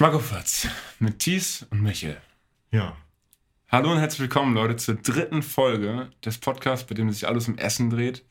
[0.00, 0.66] Schmackofatz
[0.98, 2.16] mit Thies und Michel.
[2.70, 2.96] Ja.
[3.68, 7.58] Hallo und herzlich willkommen, Leute, zur dritten Folge des Podcasts, bei dem sich alles um
[7.58, 8.24] Essen dreht.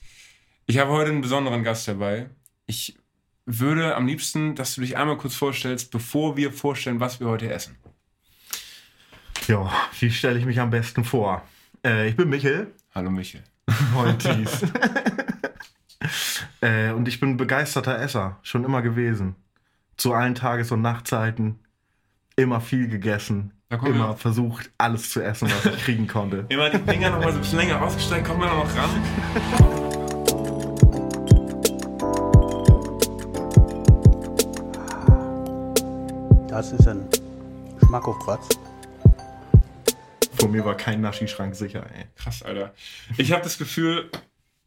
[0.66, 2.32] Ich habe heute einen besonderen Gast dabei.
[2.66, 2.98] Ich
[3.46, 7.54] würde am liebsten, dass du dich einmal kurz vorstellst, bevor wir vorstellen, was wir heute
[7.54, 7.78] essen.
[9.46, 11.48] Ja, wie stelle ich mich am besten vor?
[11.86, 12.74] Äh, ich bin Michel.
[12.96, 13.44] Hallo Michel.
[13.94, 14.64] Moin Thies.
[16.62, 19.36] äh, und ich bin begeisterter Esser, schon immer gewesen.
[20.00, 21.60] Zu allen Tages- und Nachtzeiten.
[22.38, 23.52] Immer viel gegessen.
[23.70, 26.46] Immer versucht, alles zu essen, was ich kriegen konnte.
[26.50, 28.90] Immer die Finger noch mal so ein bisschen länger ausgestreckt, kommen wir noch ran.
[36.48, 37.06] Das ist ein
[37.86, 38.48] Schmackofatz.
[40.40, 42.06] Vor mir war kein Naschi-Schrank sicher, ey.
[42.16, 42.74] Krass, Alter.
[43.18, 44.10] Ich habe das Gefühl,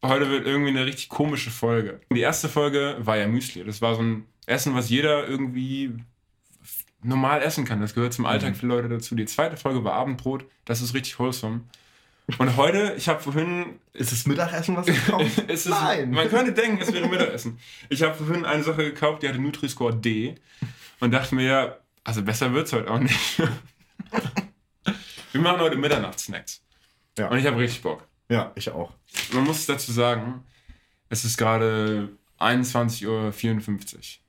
[0.03, 2.01] heute wird irgendwie eine richtig komische Folge.
[2.11, 3.63] Die erste Folge war ja Müsli.
[3.63, 5.93] Das war so ein Essen, was jeder irgendwie
[7.01, 7.81] normal essen kann.
[7.81, 8.55] Das gehört zum Alltag Mhm.
[8.55, 9.15] für Leute dazu.
[9.15, 10.45] Die zweite Folge war Abendbrot.
[10.65, 11.61] Das ist richtig wholesome.
[12.37, 13.79] Und heute, ich habe vorhin.
[13.91, 15.43] Ist es Mittagessen, was ich kaufe?
[15.47, 16.11] es ist, Nein.
[16.11, 17.59] Man könnte denken, es wäre Mittagessen.
[17.89, 20.35] Ich habe vorhin eine Sache gekauft, die hatte Nutri-Score D.
[21.01, 23.41] Und dachte mir, ja, also besser wird's heute auch nicht.
[25.33, 26.63] Wir machen heute Mitternachtssnacks.
[27.17, 27.27] Ja.
[27.27, 28.07] Und ich habe richtig Bock.
[28.29, 28.93] Ja, ich auch.
[29.33, 30.43] Man muss dazu sagen,
[31.09, 34.22] es ist gerade 21.54 Uhr.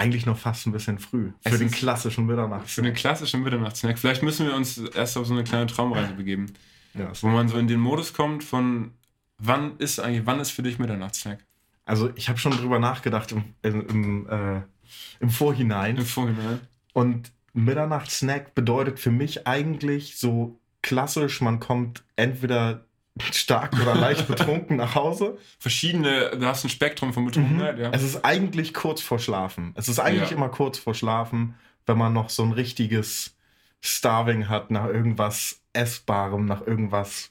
[0.00, 1.30] Eigentlich noch fast ein bisschen früh.
[1.44, 2.72] Es Für den ist- klassischen Mitternachts.
[2.72, 3.98] Für den klassischen Mitternachtssnack.
[3.98, 6.46] Vielleicht müssen wir uns erst auf so eine kleine Traumreise begeben,
[6.94, 8.92] Ja, wo man so in den Modus kommt von
[9.38, 11.44] wann ist eigentlich, wann ist für dich Mitternachtssnack?
[11.84, 14.62] Also ich habe schon drüber nachgedacht im, im, im, äh,
[15.20, 15.96] im Vorhinein.
[15.96, 16.60] Im Vorhinein.
[16.92, 22.86] Und Mitternachtssnack bedeutet für mich eigentlich so klassisch, man kommt entweder
[23.32, 25.38] stark oder leicht betrunken nach Hause.
[25.58, 27.90] Verschiedene, du hast ein Spektrum von Betrunkenheit, ja.
[27.92, 29.72] Es ist eigentlich kurz vor Schlafen.
[29.76, 30.36] Es ist eigentlich Ja.
[30.36, 31.54] immer kurz vor Schlafen,
[31.86, 33.36] wenn man noch so ein richtiges
[33.80, 37.30] Starving hat nach irgendwas Essbarem, nach irgendwas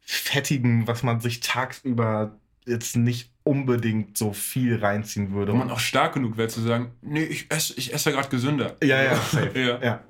[0.00, 2.36] Fettigem, was man sich tagsüber
[2.66, 5.52] jetzt nicht unbedingt so viel reinziehen würde.
[5.52, 8.76] Wo man auch stark genug wäre zu sagen, nee, ich esse, ich esse gerade gesünder.
[8.82, 9.58] Ja, ja, safe.
[9.58, 9.78] Ja.
[9.82, 10.04] ja.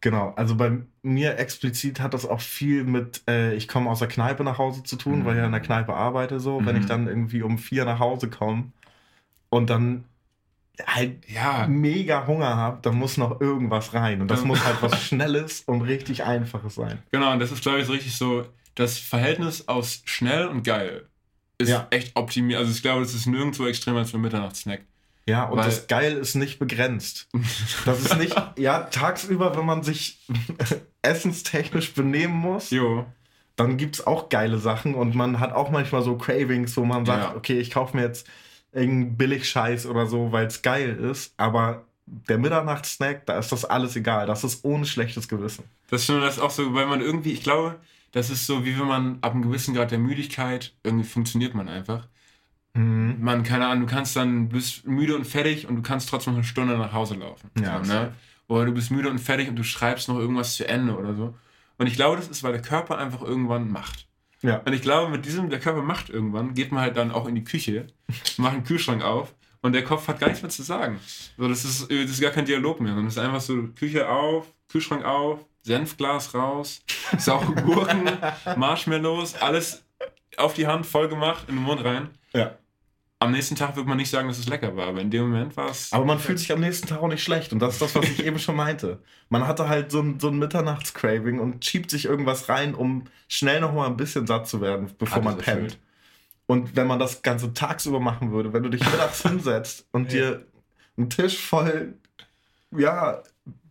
[0.00, 0.32] Genau.
[0.36, 4.44] Also bei mir explizit hat das auch viel mit, äh, ich komme aus der Kneipe
[4.44, 5.24] nach Hause zu tun, Mhm.
[5.24, 6.64] weil ich ja in der Kneipe arbeite so.
[6.64, 6.80] Wenn Mhm.
[6.82, 8.70] ich dann irgendwie um vier nach Hause komme
[9.50, 10.04] und dann
[10.86, 11.66] halt Ja.
[11.66, 14.20] mega Hunger habe, dann muss noch irgendwas rein.
[14.20, 17.02] Und das muss halt was Schnelles und richtig Einfaches sein.
[17.10, 21.06] Genau, und das ist, glaube ich, so richtig so, das Verhältnis aus schnell und geil
[21.60, 21.88] ist Ja.
[21.90, 22.60] echt optimiert.
[22.60, 24.82] Also ich glaube, das ist nirgendwo extremer als für Mitternachtssnack.
[25.28, 27.28] Ja, und Weil- das Geil ist nicht begrenzt.
[27.84, 30.26] Das ist nicht, ja, tagsüber, wenn man sich
[31.02, 33.04] essenstechnisch benehmen muss, Jo.
[33.56, 37.04] dann gibt es auch geile Sachen und man hat auch manchmal so Cravings, wo man
[37.06, 37.36] sagt, Ja.
[37.36, 38.26] okay, ich kaufe mir jetzt
[38.72, 43.94] irgendeinen Billigscheiß oder so, weil es geil ist, aber der Mitternachtssnack, da ist das alles
[43.96, 44.26] egal.
[44.26, 45.64] Das ist ohne schlechtes Gewissen.
[45.90, 47.76] Das schon das ist auch so, weil man irgendwie, ich glaube,
[48.12, 51.68] das ist so, wie wenn man ab einem gewissen Grad der Müdigkeit, irgendwie funktioniert man
[51.68, 52.06] einfach.
[52.78, 53.16] Mhm.
[53.18, 56.38] Man, keine Ahnung, du kannst dann, bist müde und fertig und du kannst trotzdem noch
[56.38, 57.50] eine Stunde nach Hause laufen.
[57.60, 58.12] Ja, so, ne?
[58.46, 61.34] Oder du bist müde und fertig und du schreibst noch irgendwas zu Ende oder so.
[61.76, 64.06] Und ich glaube, das ist, weil der Körper einfach irgendwann macht.
[64.42, 64.58] Ja.
[64.58, 67.34] Und ich glaube, mit diesem, der Körper macht irgendwann, geht man halt dann auch in
[67.34, 67.88] die Küche,
[68.36, 71.00] macht einen Kühlschrank auf und der Kopf hat gar nichts mehr zu sagen.
[71.36, 74.08] So, das, ist, das ist gar kein Dialog mehr, sondern es ist einfach so Küche
[74.08, 76.82] auf, Kühlschrank auf, Senfglas raus,
[77.18, 78.08] saure Gurken,
[78.56, 79.84] Marshmallows, alles
[80.36, 82.10] auf die Hand, voll gemacht, in den Mund rein.
[82.32, 82.56] Ja.
[83.20, 85.56] Am nächsten Tag wird man nicht sagen, dass es lecker war, aber in dem Moment
[85.56, 85.92] war es.
[85.92, 87.52] Aber man fühlt sich am nächsten Tag auch nicht schlecht.
[87.52, 89.00] Und das ist das, was ich eben schon meinte.
[89.28, 93.60] Man hatte halt so ein, so ein Mitternachtscraving und schiebt sich irgendwas rein, um schnell
[93.60, 95.48] noch mal ein bisschen satt zu werden, bevor Ah, man pennt.
[95.48, 95.78] erfüllt.
[96.46, 100.30] Und wenn man das Ganze tagsüber machen würde, wenn du dich mittags hinsetzt und Ja.
[100.30, 100.44] dir
[100.96, 101.94] einen Tisch voll,
[102.70, 103.22] ja,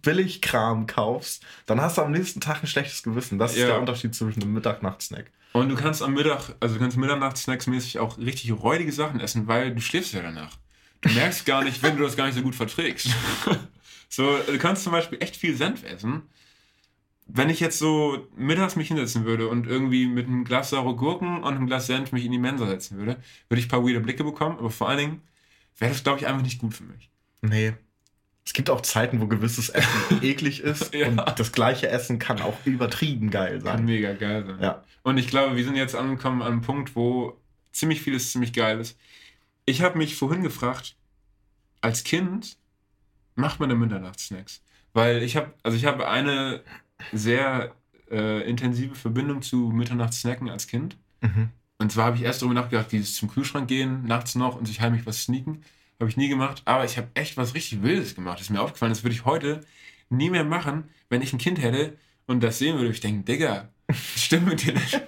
[0.01, 3.39] Billigkram kaufst, dann hast du am nächsten Tag ein schlechtes Gewissen.
[3.39, 3.67] Das ist Ja.
[3.67, 5.31] der Unterschied zwischen einem Mittag-Nacht-Snack.
[5.53, 9.73] Und du kannst am Mittag, also du kannst Mitternachtssnacksmäßig auch richtig räudige Sachen essen, weil
[9.73, 10.57] du schläfst ja danach.
[11.01, 13.09] Du merkst gar nicht, wenn du das gar nicht so gut verträgst.
[14.09, 16.23] so, du kannst zum Beispiel echt viel Senf essen.
[17.29, 21.43] Wenn ich jetzt so mittags mich hinsetzen würde und irgendwie mit einem Glas saure Gurken
[21.43, 23.17] und einem Glas Senf mich in die Mensa setzen würde,
[23.49, 25.21] würde ich ein paar weirde Blicke bekommen, aber vor allen Dingen
[25.77, 27.09] wäre das, glaube ich, einfach nicht gut für mich.
[27.41, 27.73] Nee.
[28.47, 29.89] Es gibt auch Zeiten, wo gewisses Essen
[30.23, 31.09] eklig ist Ja.
[31.09, 33.85] und das gleiche Essen kann auch übertrieben geil Kann sein.
[33.85, 34.57] mega geil sein.
[34.61, 34.83] Ja.
[35.03, 37.35] Und ich glaube, wir sind jetzt angekommen an einem Punkt, wo
[37.73, 38.97] ziemlich vieles ziemlich geil ist.
[39.65, 40.95] Ich habe mich vorhin gefragt,
[41.81, 42.55] als Kind
[43.35, 44.61] macht man denn Mitternachtssnacks?
[44.93, 46.61] Weil ich habe, also ich habe eine
[47.11, 47.75] sehr
[48.09, 50.95] äh, intensive Verbindung zu Mitternachtssnacken als Kind.
[51.19, 51.49] Mhm.
[51.79, 54.79] Und zwar habe ich erst darüber nachgedacht, dieses zum Kühlschrank gehen, nachts noch und sich
[54.79, 55.63] heimlich was sneaken.
[55.99, 56.61] Habe ich nie gemacht.
[56.65, 58.39] Aber ich habe echt was richtig Wildes gemacht.
[58.39, 58.91] Das ist mir aufgefallen.
[58.91, 59.61] Das würde ich heute
[60.09, 61.97] nie mehr machen, wenn ich ein Kind hätte
[62.27, 62.91] und das sehen würde.
[62.91, 65.01] Ich denke, Digga, das stimmt mit dir nicht.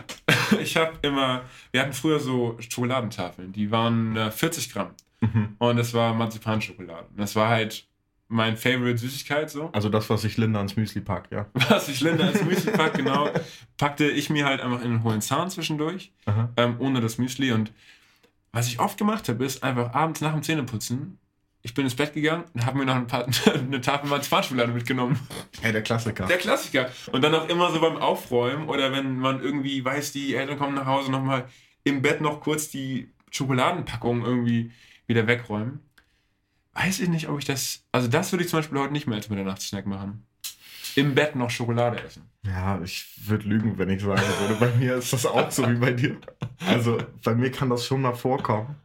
[0.60, 1.42] ich habe immer,
[1.72, 3.52] wir hatten früher so Schokoladentafeln.
[3.52, 4.90] Die waren äh, 40 Gramm.
[5.20, 5.56] Mhm.
[5.58, 7.08] Und das war Marzipanschokolade.
[7.16, 7.88] Das war halt
[8.28, 9.70] mein Favorite Süßigkeit so.
[9.72, 11.46] Also das, was sich Linda ans Müsli packt, ja.
[11.70, 13.30] Was ich Linda als Müsli pack, genau,
[13.78, 16.12] packte ich mir halt einfach in den hohlen Zahn zwischendurch,
[16.58, 17.52] ähm, ohne das Müsli.
[17.52, 17.72] Und
[18.52, 21.18] was ich oft gemacht habe, ist einfach abends nach dem Zähneputzen,
[21.62, 25.18] ich bin ins Bett gegangen und habe mir noch ein paar, eine Tafel Marzipanschokolade mitgenommen.
[25.60, 26.26] Hey, der Klassiker.
[26.26, 26.90] Der Klassiker.
[27.12, 30.74] Und dann auch immer so beim Aufräumen oder wenn man irgendwie weiß, die Eltern kommen
[30.74, 31.48] nach Hause, nochmal
[31.84, 34.72] im Bett noch kurz die Schokoladenpackung irgendwie
[35.06, 35.80] wieder wegräumen.
[36.74, 37.84] Weiß ich nicht, ob ich das.
[37.90, 40.24] Also, das würde ich zum Beispiel heute nicht mehr als Mitternachtssnack machen.
[40.98, 42.28] Im Bett noch Schokolade essen.
[42.44, 44.54] Ja, ich würde lügen, wenn ich sagen würde.
[44.58, 46.16] Bei mir ist das auch so wie bei dir.
[46.66, 48.76] Also bei mir kann das schon mal vorkommen.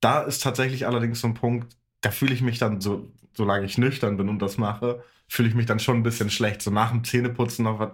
[0.00, 3.78] Da ist tatsächlich allerdings so ein Punkt, da fühle ich mich dann, so, solange ich
[3.78, 6.62] nüchtern bin und das mache, fühle ich mich dann schon ein bisschen schlecht.
[6.62, 7.90] So nach dem Zähneputzen noch was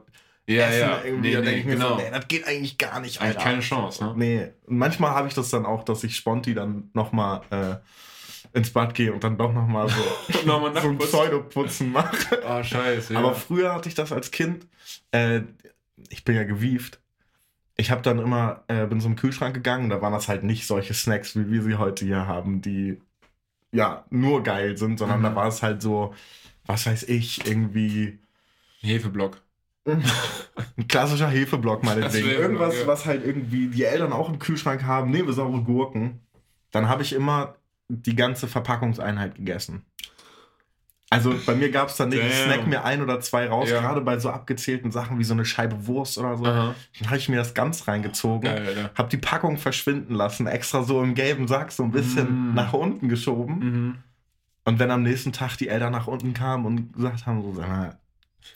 [0.46, 1.32] essen irgendwie.
[1.32, 3.50] da denke ich mir so, nee, das geht eigentlich gar nicht, Eigentlich Alter.
[3.50, 4.14] keine Chance, ne?
[4.16, 7.76] Nee, und manchmal habe ich das dann auch, dass ich sponti dann nochmal äh,
[8.52, 10.98] ins Bad gehe und dann doch nochmal so, Nochmal so ein.
[10.98, 12.44] Pseudoputzen mache.
[12.46, 13.12] Ah, scheiße.
[13.14, 13.20] Ja.
[13.20, 14.66] Aber früher hatte ich das als Kind.
[15.12, 15.42] Äh,
[16.08, 17.00] ich bin ja gewieft.
[17.76, 20.66] Ich habe dann immer, äh, bin so im Kühlschrank gegangen, da waren das halt nicht
[20.66, 23.00] solche Snacks, wie wir sie heute hier haben, die
[23.72, 25.24] ja nur geil sind, sondern Mhm.
[25.24, 26.14] da war es halt so,
[26.66, 28.18] was weiß ich, irgendwie
[28.80, 29.40] Hefeblock.
[29.86, 32.26] ein klassischer Hefeblock meinetwegen.
[32.28, 32.86] Hefeblock, Irgendwas, ja.
[32.86, 35.10] was halt irgendwie die Eltern auch im Kühlschrank haben.
[35.10, 36.20] Nehmen wir saure Gurken.
[36.70, 37.54] Dann habe ich immer
[37.90, 39.84] die ganze Verpackungseinheit gegessen.
[41.12, 43.80] Also bei mir gab es dann nicht, ich snack mir ein oder zwei raus, Ja.
[43.80, 46.44] gerade bei so abgezählten Sachen wie so eine Scheibe Wurst oder so.
[46.44, 46.74] Aha.
[47.00, 48.90] Dann habe ich mir das ganz reingezogen, Geil, Alter.
[48.94, 52.54] habe die Packung verschwinden lassen, extra so im gelben Sack so ein bisschen Mm.
[52.54, 53.58] nach unten geschoben.
[53.58, 53.94] Mhm.
[54.66, 57.68] Und wenn am nächsten Tag die Eltern nach unten kamen und gesagt haben, so, sag
[57.68, 57.98] mal,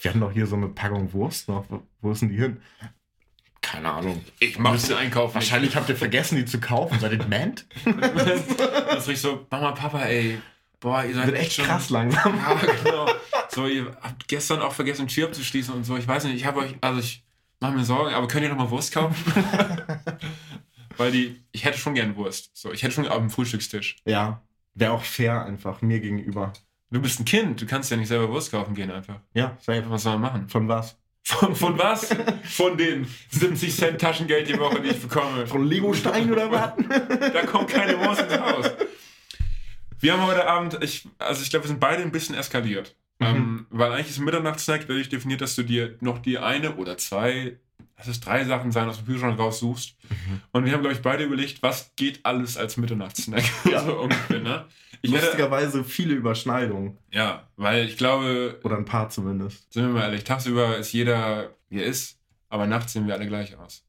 [0.03, 2.59] wir hatten doch hier so eine Packung Wurst noch, wo, wo ist denn die hin?
[3.75, 4.25] Keine Ahnung.
[4.39, 5.35] Ich mach den Einkaufen.
[5.35, 7.01] Wahrscheinlich habt ihr vergessen, die zu kaufen.
[7.01, 7.67] Seid ihr dement?
[7.85, 10.41] das riecht so, Mama, Papa, ey.
[10.79, 12.37] Boah, ihr seid Wird echt krass langsam.
[12.37, 13.09] Ja, genau.
[13.49, 15.97] So, ihr habt gestern auch vergessen, Tür abzuschließen und so.
[15.97, 17.25] Ich weiß nicht, ich habe euch, also ich
[17.59, 19.17] mache mir Sorgen, aber könnt ihr noch mal Wurst kaufen?
[20.97, 22.51] Weil die, ich hätte schon gern Wurst.
[22.57, 23.97] So, ich hätte schon auf dem Frühstückstisch.
[24.05, 24.43] Ja,
[24.75, 26.53] wäre auch fair einfach mir gegenüber.
[26.91, 29.19] Du bist ein Kind, du kannst ja nicht selber Wurst kaufen gehen einfach.
[29.33, 29.85] Ja, safe.
[29.89, 30.49] Was soll man machen?
[30.49, 30.97] Von was?
[31.27, 32.15] Von, von was?
[32.45, 35.47] Von den 70 Cent Taschengeld die Woche, die ich bekomme.
[35.47, 36.73] Von Lego-Stein oder was?
[37.33, 38.71] Da kommt keine Wurst ins Haus.
[40.01, 42.95] Wir haben heute Abend, ich, also ich glaube, wir sind beide ein bisschen eskaliert.
[43.21, 43.27] Mhm.
[43.27, 46.99] Ähm, weil eigentlich ist ein Mitternachtssnack dadurch definiert, dass du dir noch die eine oder
[46.99, 47.59] zwei,
[47.97, 49.97] lass es drei Sachen sein, aus dem Kühlschrank raussuchst.
[50.11, 50.41] Mhm.
[50.53, 53.45] Und wir haben, glaube ich, beide überlegt, was geht alles als Mitternachtssnack?
[53.71, 53.81] Ja.
[53.85, 54.67] so ungefähr, ne?
[55.05, 56.97] Ich hätte, Lustigerweise viele Überschneidungen.
[57.11, 59.71] ja, weil ich glaube, Oder ein paar zumindest.
[59.73, 62.19] sind wir mal ehrlich, tagsüber ist jeder, wie er ist,
[62.49, 63.85] aber nachts sehen wir alle gleich aus.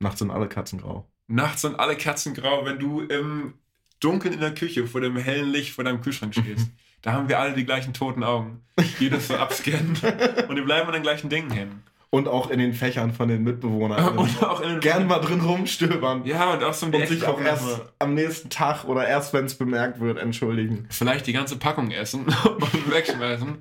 [0.00, 1.08] Nachts sind alle Katzen grau.
[1.28, 3.54] Nachts sind alle Katzen grau, wenn du im
[4.00, 6.68] Dunkeln in der Küche vor dem hellen Licht vor deinem Kühlschrank stehst.
[7.02, 8.64] da haben wir alle die gleichen toten Augen,
[8.98, 9.96] die das so abscannen.
[10.48, 11.82] Und die bleiben an den gleichen Dingen hängen.
[12.16, 14.16] Und auch in den Fächern von den Mitbewohnern.
[14.18, 16.24] Und auch in den Gern mal drin rumstöbern.
[16.24, 19.34] Ja, und auch so um die und sich auch erst am nächsten Tag oder erst,
[19.34, 20.86] wenn es bemerkt wird, entschuldigen.
[20.90, 23.58] Vielleicht die ganze Packung essen und wegschmeißen.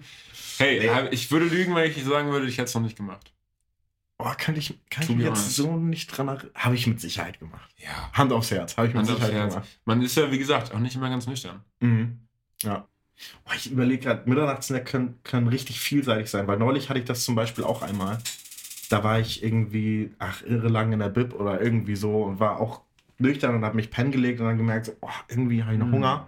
[0.58, 1.10] Hey, Nee.
[1.12, 3.34] ich würde lügen, wenn ich sagen würde, ich hätte es noch nicht gemacht.
[4.18, 6.50] Oh, kann ich, kann ich be jetzt so nicht dran erinnern?
[6.56, 7.70] Habe ich mit Sicherheit gemacht.
[7.78, 8.10] Ja.
[8.14, 9.68] Hand aufs Herz, habe ich mit Hand Sicherheit gemacht.
[9.84, 11.62] Man ist ja, wie gesagt, auch nicht immer ganz nüchtern.
[11.82, 12.20] Mhm.
[12.64, 12.88] Ja.
[13.46, 17.24] Oh, ich überlege gerade, Mitternachtssnack können, können richtig vielseitig sein, weil neulich hatte ich das
[17.26, 18.18] zum Beispiel auch einmal.
[18.90, 22.60] Da war ich irgendwie, ach, irre lang in der Bib oder irgendwie so und war
[22.60, 22.82] auch
[23.18, 25.88] nüchtern und habe mich pennen gelegt und dann gemerkt, so, oh, irgendwie habe ich noch
[25.88, 25.94] Mhm.
[25.94, 26.28] Hunger.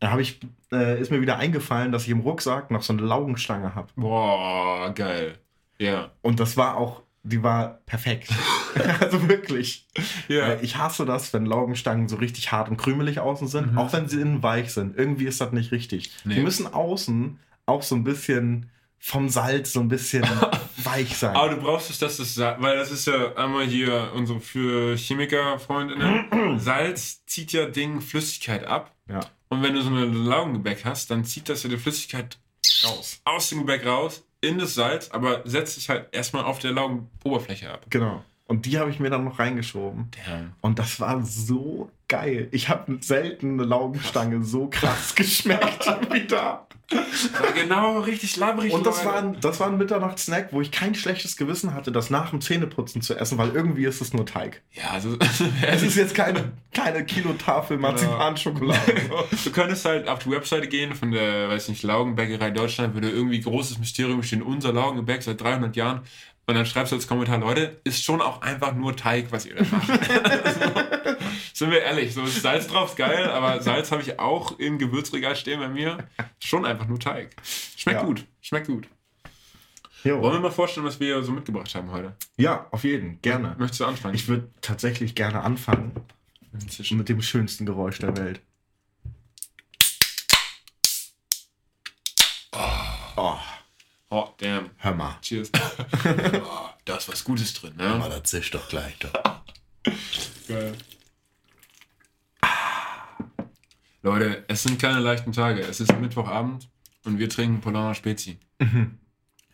[0.00, 0.40] Da habe ich,
[0.72, 3.88] äh, ist mir wieder eingefallen, dass ich im Rucksack noch so eine Laugenstange habe.
[3.96, 5.34] Boah, geil.
[5.78, 6.10] Ja.
[6.22, 8.28] Und das war auch, die war perfekt.
[9.00, 9.86] also wirklich.
[10.28, 10.48] Ja.
[10.48, 13.78] Weil ich hasse das, wenn Laugenstangen so richtig hart und krümelig außen sind, Mhm.
[13.78, 14.96] auch wenn sie innen weich sind.
[14.96, 16.12] Irgendwie ist das nicht richtig.
[16.24, 16.36] Nee.
[16.36, 20.22] Die müssen außen auch so ein bisschen vom Salz so ein bisschen
[20.84, 21.34] weich sein.
[21.36, 24.96] Aber du brauchst es, dass das Salz, weil das ist ja einmal hier unsere für
[24.96, 26.58] Chemiker-Freundinnen.
[26.58, 28.92] Salz zieht ja Ding Flüssigkeit ab.
[29.08, 29.20] Ja.
[29.48, 32.38] Und wenn du so eine Laugengebäck hast, dann zieht das ja die Flüssigkeit
[32.84, 33.20] Raus.
[33.24, 37.70] aus dem Gebäck raus in das Salz, aber setzt sich halt erstmal auf der Laugenoberfläche
[37.70, 37.86] ab.
[37.90, 38.24] Genau.
[38.46, 40.10] Und die habe ich mir dann noch reingeschoben.
[40.26, 40.52] Damn.
[40.60, 42.48] Und das war so geil.
[42.50, 46.66] Ich habe selten eine Laugenstange so krass geschmeckt wie da.
[46.92, 48.72] War genau richtig labbrig.
[48.72, 52.10] Und das war, ein, das war ein Mitternachtssnack, wo ich kein schlechtes Gewissen hatte, das
[52.10, 54.62] nach dem Zähneputzen zu essen, weil irgendwie ist es nur Teig.
[54.72, 55.16] Ja, also.
[55.66, 58.80] Es ist jetzt keine, keine Kilotafel Marzipanschokolade.
[59.44, 63.40] Du könntest halt auf die Webseite gehen von der, weiß nicht, Laugenbäckerei Deutschland, würde irgendwie
[63.40, 66.02] großes Mysterium stehen, unser Laugengebäck seit 300 Jahren.
[66.46, 69.54] Und dann schreibst du als Kommentar, Leute, ist schon auch einfach nur Teig, was ihr
[69.54, 69.88] da macht.
[71.54, 74.78] sind wir ehrlich, so ist Salz drauf, ist geil, aber Salz habe ich auch im
[74.78, 76.08] Gewürzregal stehen bei mir.
[76.40, 77.34] Schon einfach nur Teig.
[77.76, 78.06] Schmeckt Ja.
[78.06, 78.88] gut, schmeckt gut.
[80.04, 80.20] Jo.
[80.20, 82.16] Wollen wir mal vorstellen, was wir so mitgebracht haben heute?
[82.36, 83.54] Ja, auf jeden, gerne.
[83.58, 84.14] Möchtest du anfangen?
[84.14, 85.92] Ich würde tatsächlich gerne anfangen
[86.90, 88.40] mit dem schönsten Geräusch der Welt.
[93.16, 93.36] Oh,
[94.10, 94.70] Oh, damn.
[94.78, 95.16] hör mal.
[95.22, 95.50] Cheers.
[96.44, 98.04] oh, da ist was Gutes drin, ne?
[98.10, 99.12] das zischt doch gleich doch.
[100.48, 100.76] Geil.
[104.02, 105.60] Leute, es sind keine leichten Tage.
[105.60, 106.68] Es ist Mittwochabend
[107.04, 108.38] und wir trinken Polana Spezi.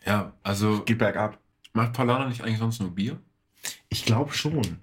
[0.05, 1.37] Ja, also Geht bergab.
[1.73, 3.19] macht Polana nicht eigentlich sonst nur Bier?
[3.89, 4.79] Ich glaube schon.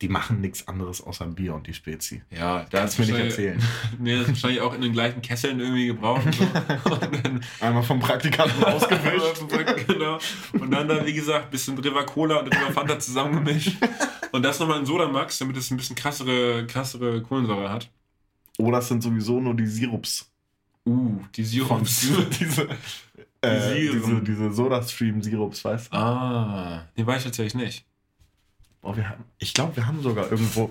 [0.00, 2.22] Die machen nichts anderes außer Bier und die Spezi.
[2.30, 3.60] Ja, da Kannst mir nicht erzählen.
[3.98, 6.22] nee, das ist wahrscheinlich auch in den gleichen Kesseln irgendwie gebraucht.
[6.34, 6.98] So.
[7.64, 9.88] Einmal vom Praktikanten ausgewischt.
[9.88, 10.18] genau.
[10.52, 13.76] Und dann, dann, wie gesagt, ein bisschen River Cola und River Fanta zusammengemischt.
[14.30, 17.90] Und das nochmal in Sodamax, damit es ein bisschen krassere, krassere Kohlensäure hat.
[18.58, 20.30] Oder es sind sowieso nur die Sirups.
[20.84, 22.00] Uh, die Sirups.
[22.40, 22.68] diese,
[23.40, 24.04] äh, Sirup.
[24.04, 25.96] diese, diese Soda-Stream-Sirups, weißt du?
[25.96, 27.84] Ah, die weiß ich tatsächlich nicht.
[28.82, 30.70] Oh, wir haben, ich glaube, wir haben sogar irgendwo.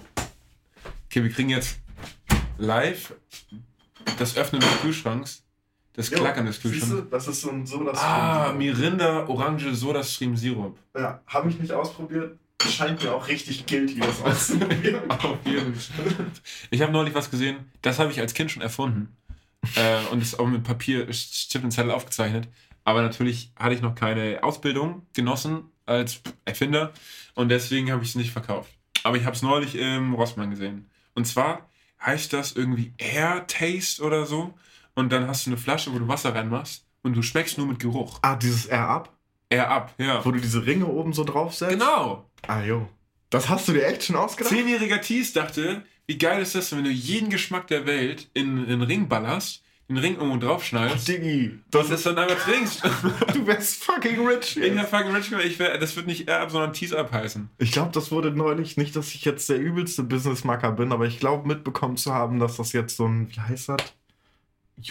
[1.05, 1.79] Okay, wir kriegen jetzt
[2.57, 3.13] live
[4.17, 5.43] das Öffnen des Kühlschranks,
[5.93, 7.09] das Klackern des Kühlschranks.
[7.09, 7.65] das ist so ein
[7.95, 10.77] Ah, Mirinda Orange Soda Stream Sirup.
[10.95, 12.37] Ja, habe ich nicht ausprobiert.
[12.61, 15.09] Scheint mir auch richtig guilty, das auszuprobieren.
[15.11, 16.31] Auf jeden Fall.
[16.71, 19.15] Ich habe neulich was gesehen, das habe ich als Kind schon erfunden.
[19.75, 22.47] äh, und ist auch mit Papier, Stift und Zettel aufgezeichnet.
[22.83, 26.93] Aber natürlich hatte ich noch keine Ausbildung genossen als Erfinder
[27.35, 28.71] und deswegen habe ich es nicht verkauft.
[29.03, 30.89] Aber ich habe es neulich im Rossmann gesehen.
[31.13, 31.69] Und zwar
[32.05, 34.53] heißt das irgendwie Air Taste oder so.
[34.95, 37.79] Und dann hast du eine Flasche, wo du Wasser reinmachst und du schmeckst nur mit
[37.79, 38.19] Geruch.
[38.21, 39.17] ah, dieses Air Up,
[39.49, 40.23] Air Up, ja.
[40.25, 41.71] wo du diese Ringe oben so draufsetzt.
[41.71, 42.26] Genau.
[42.45, 42.87] Ah, jo.
[43.29, 44.53] Das hast du dir echt schon ausgedacht?
[44.53, 48.81] Zehnjähriger Thies dachte, wie geil ist das, wenn du jeden Geschmack der Welt in den
[48.81, 52.83] Ring ballerst, den Ring irgendwo draufschneidest Diggi, das das dann einfach trinkst.
[53.33, 54.57] du wärst fucking rich.
[54.57, 57.49] In der fucking Rich ich wär, das wird nicht Up, sondern Tease Up heißen.
[57.57, 61.19] Ich glaube, das wurde neulich, nicht, dass ich jetzt der übelste Businessmacker bin, aber ich
[61.19, 63.81] glaube mitbekommen zu haben, dass das jetzt so ein, wie heißt das?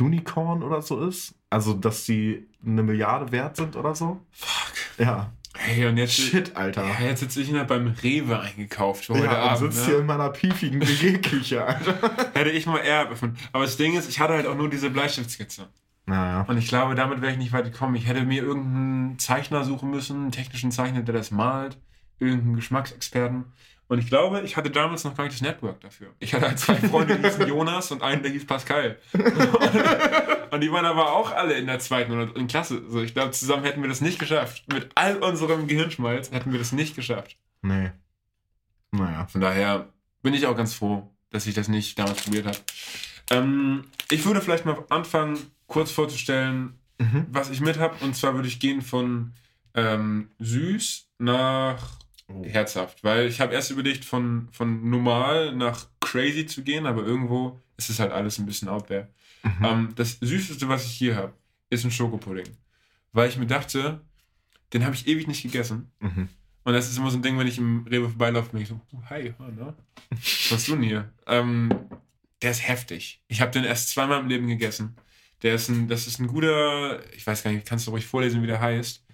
[0.00, 1.34] Unicorn oder so ist.
[1.50, 4.20] Also, dass die eine Milliarde wert sind oder so.
[4.32, 4.74] Fuck.
[4.98, 5.32] Ja.
[5.58, 6.84] Hey, und jetzt, Shit, Alter.
[6.84, 9.72] ja, jetzt sitze ich halt beim Rewe eingekauft für heute Ja, und Abend.
[9.72, 9.92] sitzt ne?
[9.92, 11.94] hier in meiner piefigen WG-Küche, Alter.
[12.34, 13.36] Hätte ich mal Up erfunden.
[13.52, 15.68] Aber das Ding ist, ich hatte halt auch nur diese Bleistiftskizze.
[16.06, 16.42] Naja.
[16.48, 17.96] Und ich glaube, damit wäre ich nicht weit gekommen.
[17.96, 21.78] Ich hätte mir irgendeinen Zeichner suchen müssen, einen technischen Zeichner, der das malt,
[22.20, 23.46] irgendeinen Geschmacksexperten.
[23.88, 26.09] Und ich glaube, ich hatte damals noch gar nicht das Network dafür.
[26.19, 28.99] Ich hatte halt zwei Freunde, die hießen Jonas und einen, der hieß Pascal.
[30.50, 32.83] und die waren aber auch alle in der zweiten oder dritten Klasse.
[32.88, 34.64] So, ich glaube, zusammen hätten wir das nicht geschafft.
[34.73, 37.37] Mit all unserem Gehirnschmalz hätten wir das nicht geschafft.
[37.62, 37.93] Nee.
[38.90, 39.26] Naja.
[39.28, 39.88] Von daher
[40.23, 42.59] bin ich auch ganz froh, dass ich das nicht damals probiert habe.
[43.31, 47.26] Ähm, ich würde vielleicht mal anfangen, kurz vorzustellen, Mhm.
[47.31, 47.95] was ich mit habe.
[48.02, 49.35] Und zwar würde ich gehen von
[49.75, 51.99] ähm, süß nach.
[52.42, 53.04] Herzhaft.
[53.04, 57.90] Weil ich habe erst überlegt, von, von normal nach crazy zu gehen, aber irgendwo ist
[57.90, 59.09] es halt alles ein bisschen out there.
[59.42, 59.64] Mhm.
[59.64, 61.35] Ähm, das Süßeste, was ich hier habe,
[61.71, 62.49] ist ein Schokopudding.
[63.12, 64.00] Weil ich mir dachte,
[64.73, 65.90] den habe ich ewig nicht gegessen.
[66.00, 66.28] Mhm.
[66.64, 68.80] Und das ist immer so ein Ding, wenn ich im Rewe vorbeilaufe, bin ich so,
[68.92, 69.75] oh, hi, ne?
[70.11, 71.12] was hast du denn hier?
[71.26, 71.73] Ähm,
[72.42, 73.23] der ist heftig.
[73.28, 74.97] Ich habe den erst zweimal im Leben gegessen.
[75.42, 78.42] Der ist ein, das ist ein guter, ich weiß gar nicht, kannst du ruhig vorlesen,
[78.42, 79.04] wie der heißt.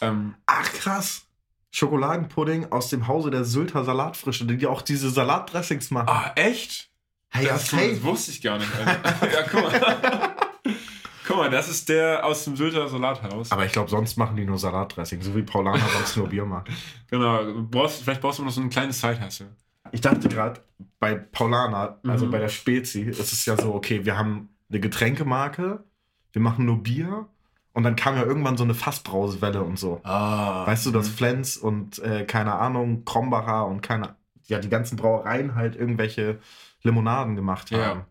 [0.00, 1.26] Ähm, Ach, krass.
[1.72, 6.08] Schokoladenpudding aus dem Hause der Sylter Salatfrische, die auch diese Salatdressings machen.
[6.08, 6.90] ah, echt?
[7.30, 7.90] hey, das, safe.
[7.90, 8.70] das wusste ich gar nicht.
[9.32, 10.34] Ja, guck mal.
[11.26, 13.50] guck mal, das ist der aus dem Sylter Salathaus.
[13.50, 16.68] Aber ich glaube, sonst machen die nur Salatdressing, so wie Paulana sonst nur Bier macht.
[17.10, 19.48] Genau, brauchst, vielleicht brauchst du noch so ein kleines Side-Hustle.
[19.90, 20.62] Ich dachte gerade,
[20.98, 22.30] bei Paulana, also Mhm.
[22.30, 25.84] bei der Spezi, ist es ja so, okay, wir haben eine Getränkemarke,
[26.32, 27.28] wir machen nur Bier
[27.74, 30.00] und dann kam ja irgendwann so eine Fassbrausewelle und so.
[30.04, 30.66] Ah.
[30.66, 35.54] Weißt du, dass Flens und äh, keine Ahnung, Krombacher und keine, ja, die ganzen Brauereien
[35.54, 36.38] halt irgendwelche
[36.82, 37.80] Limonaden gemacht haben.
[37.80, 38.06] Ja.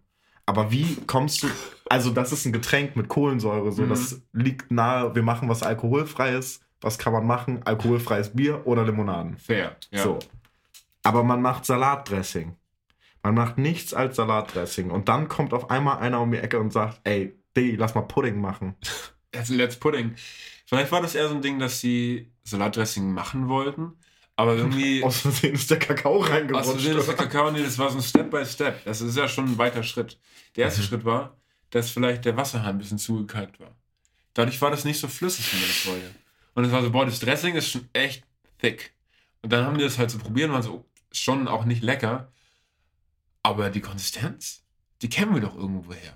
[0.45, 1.47] Aber wie kommst du,
[1.89, 3.89] also das ist ein Getränk mit Kohlensäure, so Mhm.
[3.89, 7.61] das liegt nahe, wir machen was alkoholfreies, was kann man machen?
[7.63, 9.37] Alkoholfreies Bier oder Limonaden.
[9.37, 9.75] Fair.
[9.91, 10.01] Ja.
[10.03, 10.19] So.
[11.03, 12.55] Aber man macht Salatdressing.
[13.23, 14.89] Man macht nichts als Salatdressing.
[14.89, 18.01] Und dann kommt auf einmal einer um die Ecke und sagt, ey, Diggi, lass mal
[18.01, 18.75] Pudding machen.
[19.33, 20.15] Let's, let's Pudding.
[20.65, 23.93] Vielleicht war das eher so ein Ding, dass sie Salatdressing machen wollten,
[24.35, 25.03] aber irgendwie.
[25.03, 26.67] Aus Versehen ist der Kakao reingerutscht.
[26.67, 27.15] Aus Versehen ist der?
[27.15, 28.83] Kakao, nee, das war so ein Step by Step.
[28.85, 30.19] Das ist ja schon ein weiter Schritt.
[30.55, 30.85] Der erste Mhm.
[30.85, 31.37] Schritt war,
[31.69, 33.75] dass vielleicht der Wasserhahn ein bisschen zugekalkt war.
[34.33, 36.15] Dadurch war das nicht so flüssig, wie man das wollte.
[36.55, 38.23] Und es war so, boah, das Dressing ist schon echt
[38.59, 38.93] thick.
[39.41, 41.83] Und dann haben die das halt so probiert und waren so, oh, schon auch nicht
[41.83, 42.31] lecker.
[43.43, 44.63] Aber die Konsistenz,
[45.01, 46.15] die kennen wir doch irgendwo her.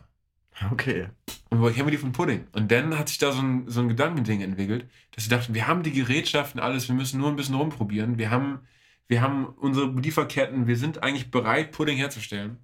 [0.71, 1.07] Okay.
[1.49, 2.47] Und woher kennen wir die von Pudding?
[2.53, 5.67] Und dann hat sich da so ein, so ein Gedankending entwickelt, dass sie dachten, wir
[5.67, 8.17] haben die Gerätschaften, alles, wir müssen nur ein bisschen rumprobieren.
[8.17, 8.59] Wir haben,
[9.07, 12.57] wir haben unsere Lieferketten, wir sind eigentlich bereit, Pudding herzustellen.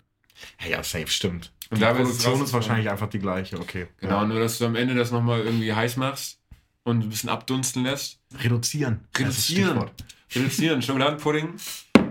[0.61, 1.51] Ja, ja, safe, stimmt.
[1.69, 3.87] Und die es Produktion ist wahrscheinlich einfach die gleiche, okay.
[3.97, 4.27] Genau, Ja.
[4.27, 6.39] nur dass du am Ende das nochmal irgendwie heiß machst
[6.83, 8.19] und ein bisschen abdunsten lässt.
[8.39, 9.01] Reduzieren.
[9.17, 9.89] Reduzieren.
[10.33, 10.81] Reduzieren.
[10.81, 11.55] Schokoladenpudding.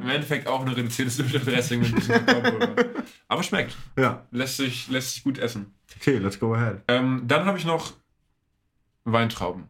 [0.03, 2.27] Im Endeffekt auch eine reduzierte Dressing mit ein bisschen.
[3.29, 3.77] Aber schmeckt.
[3.97, 4.27] Ja.
[4.31, 5.75] Lässt sich, lässt sich gut essen.
[5.97, 6.83] Okay, let's go ahead.
[6.89, 7.93] Ähm, dann habe ich noch
[9.05, 9.69] Weintrauben.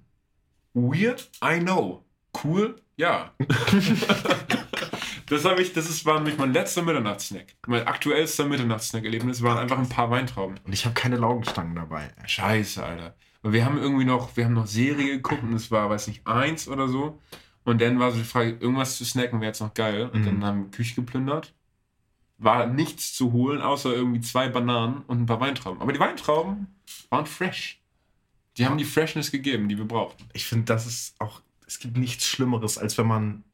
[0.75, 2.05] Weird, I know.
[2.45, 3.33] Cool, ja.
[5.27, 7.47] das habe ich, das ist, war nämlich mein letzter Mitternachtssnack.
[7.67, 10.59] Mein aktuellster Mitternachtssnack-Erlebnis waren einfach ein paar Weintrauben.
[10.65, 12.11] Und ich habe keine Laugenstangen dabei.
[12.27, 13.15] Scheiße, Alter.
[13.43, 16.27] Und wir haben irgendwie noch, wir haben noch Serie geguckt und es war, weiß nicht,
[16.27, 17.21] eins oder so.
[17.65, 20.11] Und dann war so die Frage, irgendwas zu snacken wäre jetzt noch geil.
[20.13, 20.25] Und Mhm.
[20.27, 21.53] dann haben wir Küche geplündert.
[22.39, 25.81] War nichts zu holen, außer irgendwie zwei Bananen und ein paar Weintrauben.
[25.83, 26.69] Aber die Weintrauben
[27.11, 27.81] waren fresh.
[28.57, 30.25] Die haben die Freshness gegeben, die wir brauchten.
[30.33, 33.45] Ich finde, das ist auch, es gibt nichts Schlimmeres, als wenn man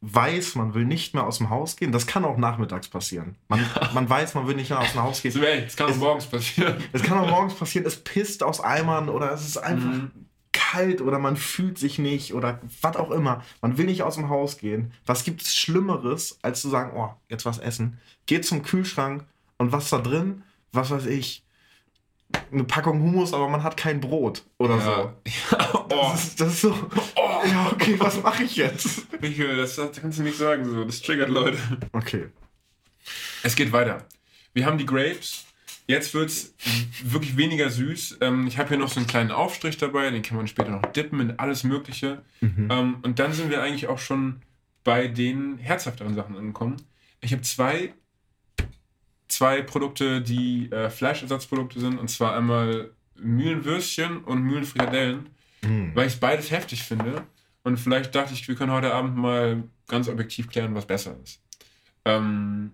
[0.00, 1.92] weiß, man will nicht mehr aus dem Haus gehen.
[1.92, 3.36] Das kann auch nachmittags passieren.
[3.48, 3.60] Man,
[3.94, 5.32] man weiß, man will nicht mehr aus dem Haus gehen.
[5.34, 6.76] Das kann auch Es- morgens passieren.
[6.92, 10.10] Es kann auch morgens passieren, es pisst aus Eimern oder es ist einfach Mhm.
[10.52, 13.42] Kalt oder man fühlt sich nicht oder was auch immer.
[13.60, 14.92] Man will nicht aus dem Haus gehen.
[15.06, 17.98] Was gibt es Schlimmeres, als zu sagen, oh, jetzt was essen?
[18.26, 19.24] Geht zum Kühlschrank
[19.58, 20.42] und was da drin?
[20.72, 21.42] Was weiß ich?
[22.52, 24.90] Eine Packung Hummus, aber man hat kein Brot oder so.
[25.50, 25.58] Ja.
[25.58, 25.72] ja.
[25.74, 26.74] Oh, Das, ist, das ist so,
[27.16, 29.06] oh, ja, okay, was mache ich jetzt?
[29.22, 30.84] Michael, das, das kannst du nicht sagen so.
[30.84, 31.58] Das triggert Leute.
[31.92, 32.28] Okay.
[33.42, 34.04] Es geht weiter.
[34.52, 35.46] Wir haben die Grapes.
[35.88, 36.54] Jetzt wird es
[37.02, 38.18] wirklich weniger süß.
[38.20, 40.82] Ähm, ich habe hier noch so einen kleinen Aufstrich dabei, den kann man später noch
[40.92, 42.22] dippen in alles Mögliche.
[42.42, 42.68] Mhm.
[42.70, 44.42] Ähm, und dann sind wir eigentlich auch schon
[44.84, 46.76] bei den herzhafteren Sachen angekommen.
[47.20, 47.94] Ich habe zwei,
[49.28, 55.30] zwei Produkte, die äh, Fleischersatzprodukte sind, und zwar einmal Mühlenwürstchen und Mühlenfrikadellen,
[55.62, 55.90] Mhm.
[55.94, 57.24] weil ich beides heftig finde.
[57.64, 61.42] Und vielleicht dachte ich, wir können heute Abend mal ganz objektiv klären, was besser ist.
[62.04, 62.72] Ähm,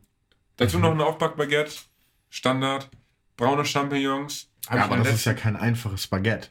[0.56, 0.82] dazu Mhm.
[0.82, 1.72] noch ein Aufbackbaguette,
[2.28, 2.90] Standard,
[3.36, 4.48] braune Champignons.
[4.68, 6.48] Hab Ja, aber das ist ja kein einfaches Baguette.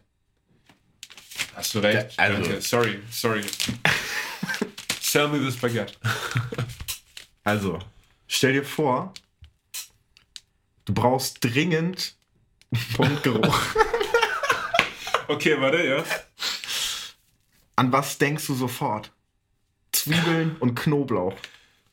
[1.55, 2.15] Hast du recht.
[2.17, 2.61] Ja, also- Danke.
[2.61, 3.43] Sorry, sorry.
[5.01, 5.93] Sell me this baguette.
[7.43, 7.79] Also,
[8.27, 9.13] stell dir vor,
[10.85, 12.15] du brauchst dringend
[12.95, 13.59] Punktgeruch.
[15.29, 16.03] Okay, warte, ja.
[17.77, 19.09] An was denkst du sofort?
[19.93, 21.33] Zwiebeln und Knoblauch.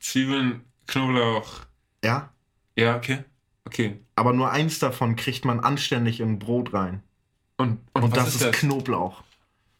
[0.01, 1.61] Zwiebeln, Knoblauch.
[2.03, 2.33] Ja?
[2.75, 3.23] Ja, okay.
[3.65, 3.99] Okay.
[4.15, 7.03] Aber nur eins davon kriegt man anständig in Brot rein.
[7.57, 8.55] Und, und, Und, das ist ist, das?
[8.57, 9.21] Knoblauch.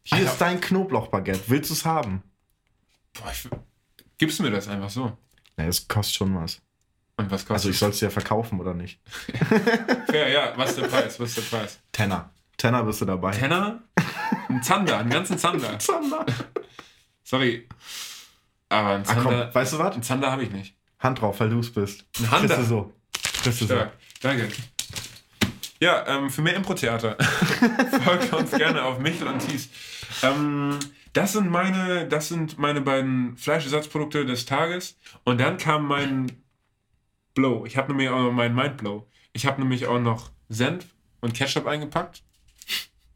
[0.03, 0.31] Hier Alter.
[0.31, 1.41] ist dein Knoblauchbaguette.
[1.47, 2.23] Willst du es haben?
[3.13, 3.47] Boah, ich,
[4.17, 5.17] gibst du mir das einfach so?
[5.57, 6.61] Ja, es kostet schon was.
[7.17, 8.99] Und was kostet Also ich soll es dir verkaufen oder nicht?
[10.07, 10.53] Fair, ja.
[10.55, 11.19] Was ist der Preis?
[11.19, 11.79] Was ist der Preis?
[11.91, 12.29] Tenner.
[12.57, 13.31] Tenner bist du dabei.
[13.31, 13.81] Tenner?
[14.47, 15.77] Ein Zander, einen ganzen Zander.
[15.79, 16.25] Zander.
[17.23, 17.67] Sorry.
[18.69, 19.95] Aber ein Ach komm, Zander, weißt du was?
[19.95, 20.75] ein Zander habe ich nicht.
[20.99, 22.05] Hand drauf, weil du es bist.
[22.31, 22.93] Ein du so.
[23.43, 23.65] Du so.
[23.65, 23.93] Stark.
[24.21, 24.49] Danke.
[25.79, 27.17] Ja, ähm, für mehr Impro-Theater
[28.03, 29.69] folgt uns gerne auf Michel und Thies.
[30.21, 30.77] Ähm,
[31.13, 34.99] das sind meine, das sind meine beiden Fleischersatzprodukte des Tages.
[35.23, 36.31] Und dann kam mein
[37.33, 37.65] Blow.
[37.65, 39.07] Ich habe nämlich auch noch meinen Mindblow.
[39.33, 40.85] Ich habe nämlich auch noch Senf
[41.19, 42.21] und Ketchup eingepackt.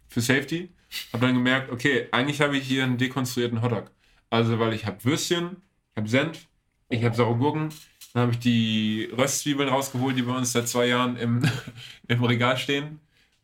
[0.07, 0.73] Für Safety.
[1.13, 3.91] Habe dann gemerkt, okay, eigentlich habe ich hier einen dekonstruierten Hotdog.
[4.31, 5.57] Also, weil ich habe Würstchen,
[5.91, 6.47] ich habe Senf,
[6.89, 7.69] ich habe saure Gurken,
[8.15, 11.41] dann habe ich die Röstzwiebeln rausgeholt, die bei uns seit zwei Jahren im,
[12.07, 13.01] im Regal stehen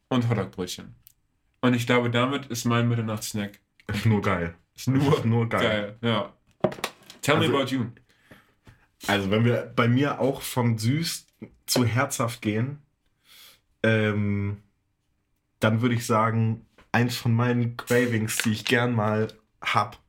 [0.07, 0.95] und Hotdogbrötchen.
[1.59, 3.59] Und ich glaube, damit ist mein Mitternachtssnack.
[3.87, 4.55] Ist nur geil.
[4.73, 5.97] Ist nur, Ist nur geil.
[6.01, 6.09] geil.
[6.09, 6.33] Ja.
[7.21, 7.85] Tell Also- me about you.
[9.07, 11.27] Also, wenn wir bei mir auch von süß
[11.65, 12.77] zu herzhaft gehen,
[13.83, 14.63] ähm,
[15.59, 19.27] dann würde ich sagen, eins von meinen Cravings, die ich gern mal
[19.61, 19.99] hab,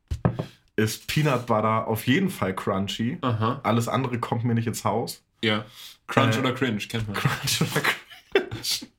[0.77, 3.19] ist Peanut Butter auf jeden Fall crunchy.
[3.21, 3.61] Aha.
[3.63, 5.23] Alles andere kommt mir nicht ins Haus.
[5.43, 5.65] Ja.
[6.07, 7.17] Crunch Äh, oder Cringe, kennt man.
[7.17, 8.91] Crunch oder cringe?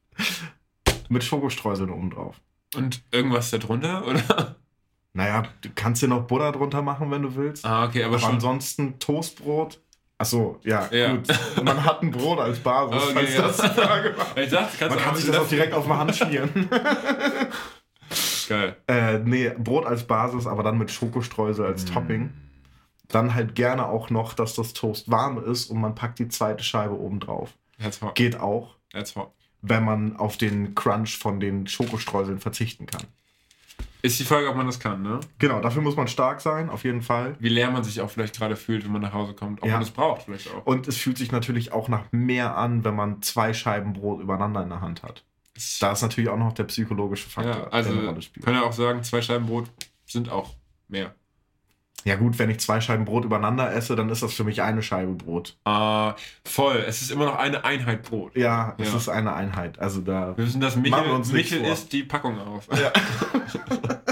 [1.10, 2.36] Mit Schokostreuseln oben drauf.
[2.76, 4.56] Und irgendwas da drunter, oder?
[5.14, 7.66] Naja, du kannst dir noch Butter drunter machen, wenn du willst.
[7.66, 8.32] Ah, okay, aber, aber schon.
[8.36, 9.80] ansonsten Toastbrot,
[10.18, 11.16] Achso, ja, Ja.
[11.16, 11.28] gut.
[11.64, 13.42] Man hat ein Brot als Basis, Okay, falls ja.
[13.42, 14.38] das die Frage war.
[14.38, 16.70] Ich dachte, kannst Man kann sich das auch direkt auf die Hand schmieren.
[18.47, 18.75] Geil.
[18.88, 21.67] äh, nee, Brot als Basis, aber dann mit Schokostreusel Mm.
[21.67, 22.29] als Topping.
[23.10, 26.63] Dann halt gerne auch noch, dass das Toast warm ist und man packt die zweite
[26.63, 27.53] Scheibe oben drauf.
[27.79, 28.15] That's hot.
[28.15, 29.32] Geht auch, That's hot.
[29.62, 33.03] wenn man auf den Crunch von den Schokostreuseln verzichten kann.
[34.01, 35.21] Ist die Frage, ob man das kann, ne?
[35.39, 37.36] Genau, dafür muss man stark sein, auf jeden Fall.
[37.39, 39.62] Wie leer man sich auch vielleicht gerade fühlt, wenn man nach Hause kommt.
[39.62, 39.75] Ob Ja.
[39.75, 40.65] man das braucht vielleicht auch.
[40.65, 44.62] Und es fühlt sich natürlich auch nach mehr an, wenn man zwei Scheiben Brot übereinander
[44.62, 45.23] in der Hand hat.
[45.80, 48.46] Da ist natürlich auch noch der psychologische Faktor, ja, also der eine Rolle spielt.
[48.46, 49.70] können ja auch sagen, zwei Scheiben Brot
[50.06, 50.56] sind auch
[50.88, 51.13] mehr.
[52.06, 54.84] Ja gut, wenn ich zwei Scheiben Brot übereinander esse, dann ist das für mich eine
[54.84, 55.56] Scheibe Brot.
[55.63, 56.84] Ah, voll.
[56.86, 58.36] Es ist immer noch eine Einheit Brot.
[58.36, 58.98] Ja, es Ja.
[58.98, 59.80] ist eine Einheit.
[59.80, 60.36] Also da.
[60.36, 62.68] Wir wissen, dass Machen Michel, wir uns Michel isst die Packung auf.
[62.78, 62.92] Ja.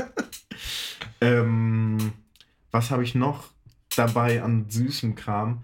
[1.21, 2.13] ähm,
[2.71, 3.45] was habe ich noch
[3.95, 5.63] dabei an süßem Kram?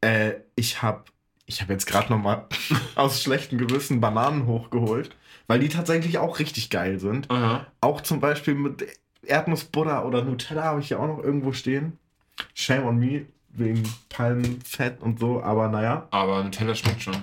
[0.00, 1.04] Äh, ich habe
[1.48, 2.46] ich hab jetzt gerade noch mal
[2.94, 5.16] aus schlechtem Gewissen Bananen hochgeholt,
[5.48, 7.30] weil die tatsächlich auch richtig geil sind.
[7.30, 7.66] Aha.
[7.80, 8.86] Auch zum Beispiel mit
[9.26, 11.98] Erdnussbutter oder Nutella habe ich ja auch noch irgendwo stehen.
[12.54, 16.06] Shame on me, wegen Palmfett und so, aber naja.
[16.10, 17.16] Aber Nutella schmeckt schon.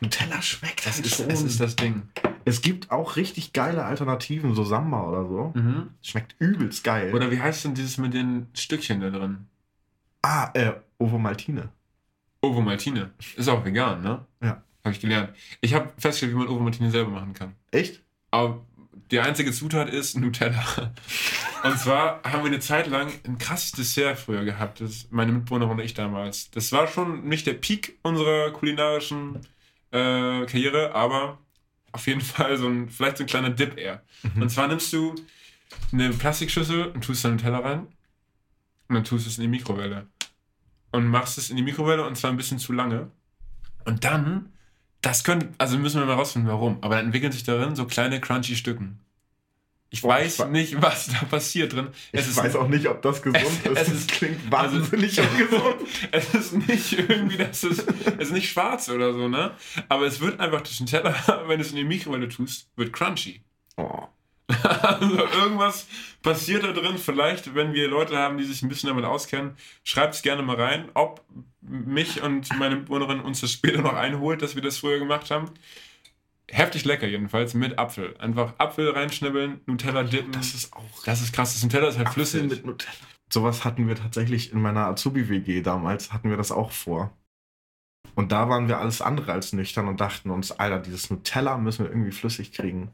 [0.00, 1.28] Nutella schmeckt Das halt ist, schon.
[1.28, 2.02] das ist das Ding.
[2.44, 5.52] es gibt auch richtig geile Alternativen, so Samba oder so.
[5.54, 5.90] Mhm.
[6.02, 7.14] Schmeckt übelst geil.
[7.14, 9.46] Oder wie heißt denn dieses mit den Stückchen da drin?
[10.22, 11.68] ah, äh, Ovo Maltine.
[12.40, 13.10] Ovomaltine.
[13.36, 14.24] Ist auch vegan, ne?
[14.42, 14.62] Ja.
[14.84, 15.34] Habe ich gelernt.
[15.60, 17.54] Ich habe festgestellt, wie man Ovomaltine selber machen kann.
[17.70, 18.02] Echt?
[18.30, 18.64] Aber
[19.10, 20.92] die einzige Zutat ist Nutella.
[21.64, 24.80] Und zwar haben wir eine Zeit lang ein krasses Dessert früher gehabt.
[24.80, 26.50] Das meine Mitbewohnerin und ich damals.
[26.50, 29.36] Das war schon nicht der Peak unserer kulinarischen
[29.90, 31.38] äh, Karriere, aber
[31.92, 34.02] auf jeden Fall so ein, vielleicht so ein kleiner Dip eher.
[34.36, 35.14] Und zwar nimmst du
[35.92, 37.80] eine Plastikschüssel und tust da Nutella rein
[38.88, 40.06] und dann tust du es in die Mikrowelle.
[40.92, 43.10] Und machst es in die Mikrowelle und zwar ein bisschen zu lange.
[43.84, 44.52] Und dann,
[45.02, 46.78] das können, also müssen wir mal rausfinden, warum.
[46.82, 49.00] Aber dann entwickeln sich darin so kleine crunchy Stücken.
[49.90, 51.88] Ich Boah, weiß ich nicht, was da passiert drin.
[52.12, 53.66] Ich Es ist, weiß auch nicht, ob das gesund Es- ist.
[53.66, 55.76] es Es ist- klingt also- wahnsinnig ungesund.
[56.12, 59.52] es ist nicht irgendwie, das ist, es ist nicht schwarz oder so, ne?
[59.88, 61.14] Aber es wird einfach durch den Teller,
[61.46, 63.40] wenn du es in die Mikrowelle tust, wird crunchy.
[63.78, 64.08] Oh.
[64.82, 65.86] Also irgendwas
[66.22, 66.98] passiert da drin.
[66.98, 70.56] Vielleicht, wenn wir Leute haben, die sich ein bisschen damit auskennen, schreibt es gerne mal
[70.56, 71.22] rein, ob
[71.60, 75.50] mich und meine Mitbewohnerin uns das später noch einholt, dass wir das früher gemacht haben.
[76.50, 78.16] Heftig lecker jedenfalls mit Apfel.
[78.18, 80.32] Einfach Apfel reinschnibbeln, Nutella dippen.
[80.32, 81.52] Das ist auch Das ist krass.
[81.52, 82.50] Das Nutella ist halt Apfel flüssig.
[82.50, 82.94] mit Nutella.
[83.30, 87.12] Sowas hatten wir tatsächlich in meiner Azubi-WG damals, hatten wir das auch vor.
[88.14, 91.84] Und da waren wir alles andere als nüchtern und dachten uns, Alter, dieses Nutella müssen
[91.84, 92.90] wir irgendwie flüssig kriegen.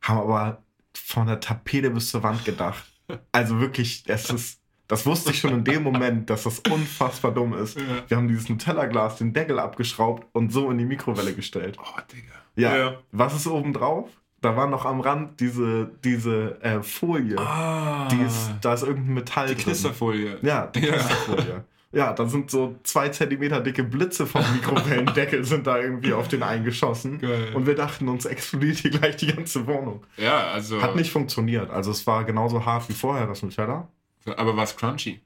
[0.00, 0.63] Haben aber
[0.96, 2.84] von der Tapete bis zur Wand gedacht.
[3.32, 7.52] Also wirklich, es ist, das wusste ich schon in dem Moment, dass das unfassbar dumm
[7.54, 7.78] ist.
[7.78, 7.82] Ja.
[8.08, 11.76] Wir haben dieses Nutella-Glas, den Deckel abgeschraubt und so in die Mikrowelle gestellt.
[11.80, 12.32] Oh, Digga.
[12.56, 12.76] Ja.
[12.76, 12.98] Ja.
[13.12, 14.08] Was ist oben drauf?
[14.40, 17.38] Da war noch am Rand diese, diese äh, Folie.
[17.38, 18.08] Ah.
[18.08, 19.64] Die ist, da ist irgendein Metall die drin.
[19.64, 20.38] Knisterfolie.
[20.42, 20.92] Ja, die Ja.
[20.92, 21.64] Knisterfolie.
[21.94, 26.42] Ja, da sind so zwei Zentimeter dicke Blitze vom Mikrowellendeckel sind da irgendwie auf den
[26.42, 27.20] eingeschossen.
[27.20, 27.52] Geil.
[27.54, 30.04] Und wir dachten, uns explodiert hier gleich die ganze Wohnung.
[30.16, 30.82] Ja, also.
[30.82, 31.70] Hat nicht funktioniert.
[31.70, 33.88] Also es war genauso hart wie vorher, das Nutella.
[34.36, 35.20] Aber war es crunchy?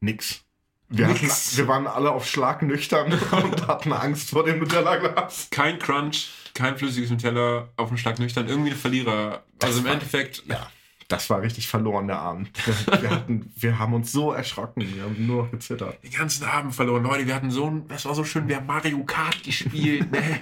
[0.00, 0.42] Nix.
[0.88, 5.48] Wir, hatten, wir waren alle auf Schlag nüchtern und hatten Angst vor dem Nutella-Glas.
[5.50, 8.46] Kein Crunch, kein flüssiges Nutella auf dem Schlag nüchtern.
[8.46, 9.42] Irgendwie ein Verlierer.
[9.58, 10.42] Das also im war- Endeffekt.
[10.46, 10.66] Ja,
[11.12, 12.50] das war richtig verloren, der Abend.
[13.00, 14.82] Wir, hatten, wir haben uns so erschrocken.
[14.94, 16.02] Wir haben nur noch gezittert.
[16.02, 17.02] Den ganzen Abend verloren.
[17.02, 20.40] Leute, wir hatten so ein, das war so schön, wir haben Mario Kart gespielt, ne?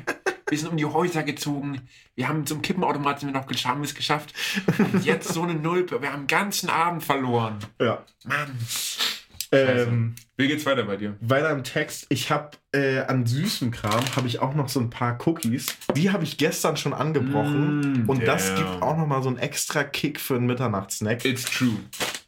[0.49, 1.89] Wir sind um die Häuser gezogen.
[2.17, 4.35] Wir haben zum Kippenautomat sind wir noch haben es geschafft.
[4.79, 6.03] Und jetzt so eine Nulpe.
[6.03, 7.59] Wir haben den ganzen Abend verloren.
[7.81, 8.05] Ja.
[8.25, 8.59] Mann.
[9.53, 11.17] Ähm, Wie geht's weiter bei dir?
[11.21, 12.07] weiter im Text.
[12.09, 15.67] Ich habe äh, an süßem Kram habe ich auch noch so ein paar Cookies.
[15.97, 18.05] Die habe ich gestern schon angebrochen.
[18.05, 18.57] Mm, und das damn.
[18.57, 21.25] gibt auch noch mal so einen extra Kick für einen Mitternachtssnack.
[21.25, 21.77] It's true.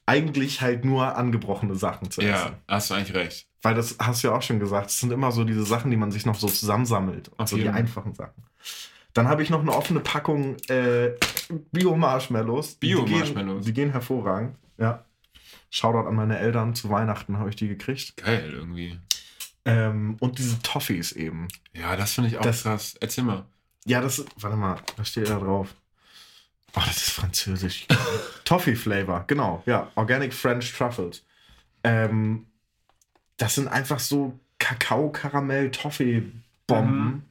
[0.04, 2.30] Eigentlich halt nur angebrochene Sachen zu essen.
[2.30, 3.46] Ja, hast du eigentlich recht.
[3.62, 4.90] Weil das hast du ja auch schon gesagt.
[4.90, 7.30] Es sind immer so diese Sachen, die man sich noch so zusammensammelt.
[7.37, 8.42] Auf so die einfachen Sachen.
[9.14, 11.11] Dann habe ich noch eine offene Packung äh,
[11.70, 12.78] Bio-Marshmallows.
[12.80, 13.56] Die Bio-Marshmallows.
[13.58, 14.56] gehen- Die gehen hervorragend.
[14.78, 15.04] Ja.
[15.74, 16.74] Shoutout an meine Eltern.
[16.74, 18.18] Zu Weihnachten habe ich die gekriegt.
[18.18, 19.00] Geil irgendwie.
[19.64, 21.48] Ähm, und diese Toffees eben.
[21.72, 22.94] Ja, das finde ich auch Das- krass.
[23.00, 23.44] Erzähl mal.
[23.87, 24.22] Ja, das.
[24.37, 25.74] Warte mal, was steht da drauf?
[26.74, 27.87] Oh, das ist französisch.
[28.44, 29.62] Toffee Flavor, genau.
[29.66, 31.22] Ja, Organic French Truffles.
[31.85, 32.46] Ähm,
[33.38, 37.04] das sind einfach so Kakao-Karamell-Toffee-Bomben.
[37.04, 37.22] Mhm.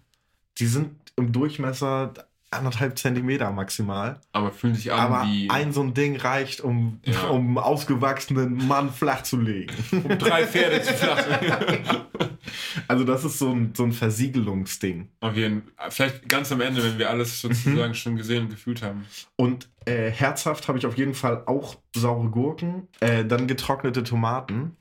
[0.58, 2.14] Die sind im Durchmesser
[2.52, 4.20] anderthalb Zentimeter maximal.
[4.34, 7.28] Aber fühlen sich an Aber wie ein so ein Ding reicht, um, Ja.
[7.30, 9.74] um einen ausgewachsenen Mann flach zu legen.
[9.92, 12.06] um drei Pferde zu flachen.
[12.88, 15.10] Also das ist so ein, so ein Versiegelungsding.
[15.22, 15.92] Auf jeden Fall.
[15.92, 19.06] Vielleicht ganz am Ende, wenn wir alles sozusagen schon gesehen und gefühlt haben.
[19.36, 24.76] Und äh, herzhaft habe ich auf jeden Fall auch saure Gurken, äh, dann getrocknete Tomaten.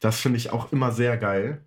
[0.00, 1.64] Das finde ich auch immer sehr geil.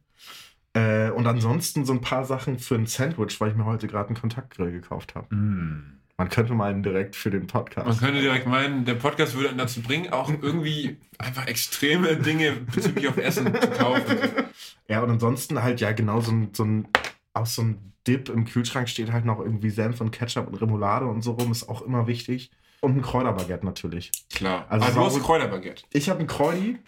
[0.74, 4.08] Äh, und ansonsten so ein paar Sachen für ein Sandwich, weil ich mir heute gerade
[4.10, 5.28] einen Kontaktgrill gekauft habe.
[5.36, 7.88] Man könnte meinen direkt für den Podcast.
[7.88, 12.52] Man könnte direkt meinen, der Podcast würde einen dazu bringen, auch irgendwie einfach extreme Dinge
[12.74, 14.18] bezüglich auf Essen zu kaufen.
[14.88, 16.88] Ja, und ansonsten halt ja genau so ein, so ein
[17.34, 21.06] aus so ein Dip im Kühlschrank steht halt noch irgendwie Senf und Ketchup und Remoulade
[21.06, 22.50] und so rum, ist auch immer wichtig.
[22.82, 24.12] Und ein Kräuterbaguette natürlich.
[24.34, 24.66] Klar.
[24.70, 25.84] Also Also, du hast saure- Kräuterbaguette.
[25.94, 26.80] Ich habe ein Kräuli.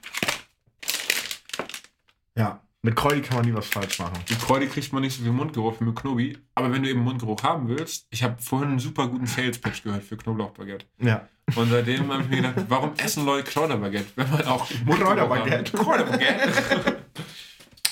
[2.36, 4.13] Ja, mit Kräuli kann man nie was falsch machen.
[4.30, 6.38] Mit Kräuter kriegt man nicht so viel Mundgeruch wie mit Knobi.
[6.54, 10.04] Aber wenn du eben Mundgeruch haben willst, ich habe vorhin einen super guten Sales-Pitch gehört
[10.04, 10.86] für Knoblauchbaguette.
[11.00, 11.28] Ja.
[11.56, 15.78] Und seitdem habe ich mir gedacht, warum essen Leute Kräuterbaguette, wenn man auch Kräuterbaguette.
[15.78, 17.04] Kräuterbaguette.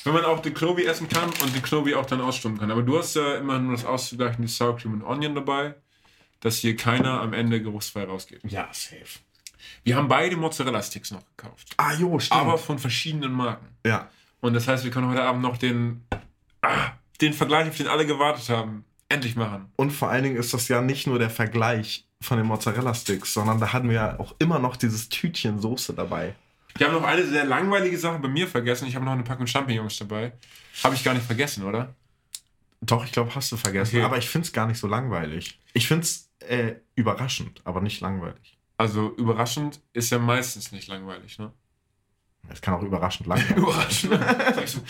[0.04, 2.70] wenn man auch den Knobi essen kann und den Knobi auch dann ausstummen kann.
[2.70, 5.76] Aber du hast ja immer nur das auszugleichen, die Sour Cream und Onion dabei,
[6.42, 8.42] dass hier keiner am Ende geruchsfrei rausgeht.
[8.46, 9.20] Ja, safe.
[9.84, 11.74] Wir haben beide Mozzarella-Sticks noch gekauft.
[11.78, 12.42] Ah, jo, stimmt.
[12.42, 13.68] Aber von verschiedenen Marken.
[13.86, 14.10] ja.
[14.42, 16.04] Und das heißt, wir können heute Abend noch den,
[16.62, 19.72] ah, den Vergleich, auf den alle gewartet haben, endlich machen.
[19.76, 23.60] Und vor allen Dingen ist das ja nicht nur der Vergleich von den Mozzarella-Sticks, sondern
[23.60, 26.36] da hatten wir ja auch immer noch dieses Tütchen Soße dabei.
[26.78, 28.88] Wir haben noch eine sehr langweilige Sache bei mir vergessen.
[28.88, 30.34] Ich habe noch eine Packung Champignons dabei.
[30.84, 31.94] Habe ich gar nicht vergessen, oder?
[32.82, 33.98] Doch, ich glaube, hast du vergessen.
[33.98, 34.06] Okay.
[34.06, 35.60] Aber ich finde es gar nicht so langweilig.
[35.74, 38.58] Ich finde es äh, überraschend, aber nicht langweilig.
[38.78, 41.52] Also überraschend ist ja meistens nicht langweilig, ne?
[42.52, 44.14] Es kann auch überraschend langweilig Überraschend.
[44.56, 44.82] Sag ich so,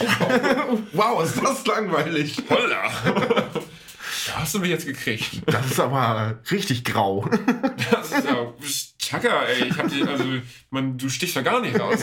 [0.93, 2.41] wow, ist das langweilig.
[2.49, 2.91] holla.
[4.27, 5.41] Da hast du mich jetzt gekriegt.
[5.47, 7.27] Das ist aber richtig grau.
[7.91, 8.55] Das ist ja, du
[8.99, 9.67] Chaka, ey.
[9.69, 10.23] Ich hab die, also,
[10.69, 11.99] man, du stichst da gar nicht raus.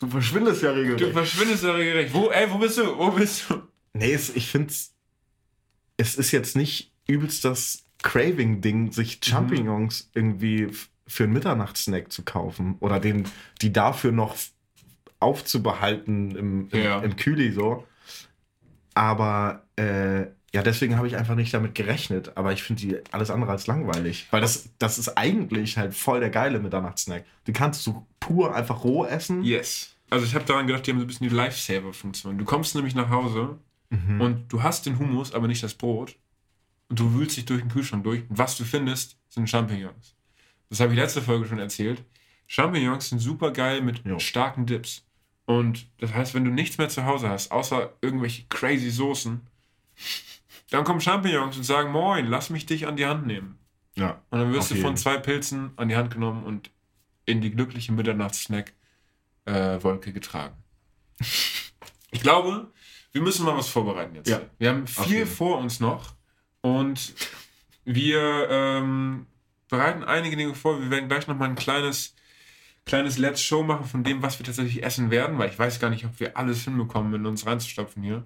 [0.00, 1.12] Du verschwindest ja Du regelrecht.
[1.12, 2.12] verschwindest ja regelrecht.
[2.12, 2.98] Wo, ey, wo bist du?
[2.98, 3.62] Wo bist du?
[3.94, 4.92] Nee, es, ich finde es.
[5.96, 12.22] Es ist jetzt nicht übelst das Craving-Ding, sich Champignons irgendwie f- für einen Mitternachtssnack zu
[12.24, 13.24] kaufen oder den,
[13.60, 14.34] die dafür noch
[15.20, 17.00] aufzubehalten im, im, Ja.
[17.00, 17.86] im Kühli so.
[18.94, 20.22] Aber äh,
[20.54, 22.36] ja, deswegen habe ich einfach nicht damit gerechnet.
[22.36, 24.26] Aber ich finde die alles andere als langweilig.
[24.30, 27.24] Weil das, das ist eigentlich halt voll der geile Mitternachtssnack.
[27.46, 29.42] Die kannst du pur einfach roh essen.
[29.44, 29.94] Yes.
[30.10, 32.36] Also ich habe daran gedacht, die haben so ein bisschen die Lifesaver-Funktion.
[32.36, 33.58] Du kommst nämlich nach Hause
[33.90, 34.20] Mhm.
[34.22, 36.16] und du hast den Hummus, aber nicht das Brot.
[36.88, 38.22] Und du wühlst dich durch den Kühlschrank durch.
[38.28, 40.14] Und was du findest, sind Champignons.
[40.72, 42.02] Das habe ich letzte Folge schon erzählt.
[42.46, 44.18] Champignons sind super geil mit Jo.
[44.18, 45.04] starken Dips.
[45.44, 49.42] Und das heißt, wenn du nichts mehr zu Hause hast, außer irgendwelche crazy Soßen,
[50.70, 53.58] dann kommen Champignons und sagen, moin, lass mich dich an die Hand nehmen.
[53.96, 54.22] ja.
[54.30, 56.70] Und dann wirst du von zwei Pilzen an die Hand genommen und
[57.26, 60.56] in die glückliche Mitternachtssnack-Wolke getragen.
[62.10, 62.72] Ich glaube,
[63.12, 64.30] wir müssen mal was vorbereiten jetzt.
[64.30, 64.40] Ja.
[64.58, 66.14] Wir haben viel vor uns noch
[66.62, 67.12] und
[67.84, 69.26] wir ähm,
[69.72, 70.80] bereiten einige Dinge vor.
[70.80, 72.14] Wir werden gleich nochmal ein kleines,
[72.84, 75.88] kleines Let's Show machen von dem, was wir tatsächlich essen werden, weil ich weiß gar
[75.88, 78.22] nicht, ob wir alles hinbekommen, in uns reinzustopfen hier.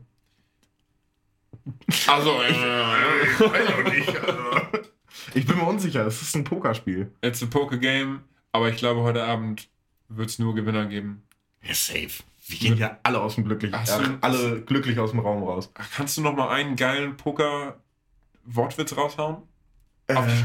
[2.08, 2.52] Also, äh,
[5.34, 7.12] Ich bin mir unsicher, es ist ein Pokerspiel.
[7.22, 9.68] It's a Poker Game, aber ich glaube, heute Abend
[10.08, 11.22] wird es nur Gewinner geben.
[11.62, 12.24] Ja, safe.
[12.48, 13.76] Wir gehen ja alle aus dem glücklich, äh,
[14.20, 15.70] alle glücklich aus dem Raum raus.
[15.74, 19.42] Kannst du noch mal einen geilen Poker-Wortwitz raushauen?
[20.08, 20.42] Auf die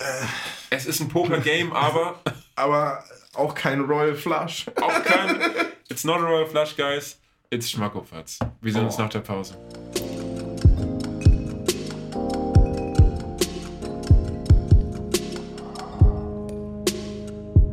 [0.00, 0.24] Äh?
[0.70, 2.20] Es ist ein Poker-Game, aber
[2.56, 4.66] aber auch kein Royal Flush.
[4.80, 5.40] auch kein.
[5.88, 7.18] It's not a Royal Flush, guys.
[7.50, 8.38] It's Schmackofatz.
[8.60, 9.02] Wir sehen uns Oh.
[9.02, 9.56] nach der Pause.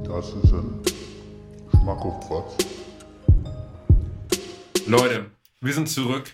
[0.06, 0.82] Das ist ein
[1.72, 2.58] Schmackofatz.
[4.88, 5.26] Leute,
[5.62, 6.32] wir sind zurück.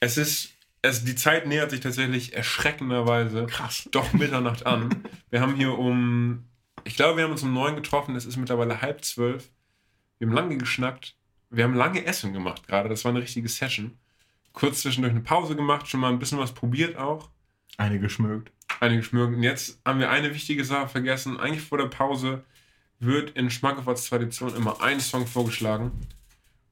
[0.00, 0.50] Es ist.
[0.86, 3.88] Es, die Zeit nähert sich tatsächlich erschreckenderweise Krass.
[3.90, 4.90] doch Mitternacht an.
[5.30, 6.44] Wir haben hier um.
[6.84, 8.14] Ich glaube, wir haben uns um neun getroffen.
[8.14, 9.50] Es ist mittlerweile halb zwölf.
[10.18, 11.16] Wir haben lange geschnackt.
[11.50, 12.88] Wir haben lange Essen gemacht gerade.
[12.88, 13.98] Das war eine richtige Session.
[14.52, 17.30] Kurz zwischendurch eine Pause gemacht, schon mal ein bisschen was probiert auch.
[17.76, 18.52] Eine geschmückt.
[18.78, 19.34] Einige schmücken.
[19.34, 21.40] Und jetzt haben wir eine wichtige Sache vergessen.
[21.40, 22.44] Eigentlich vor der Pause
[23.00, 25.90] wird in Schmackofatz Tradition immer ein Song vorgeschlagen.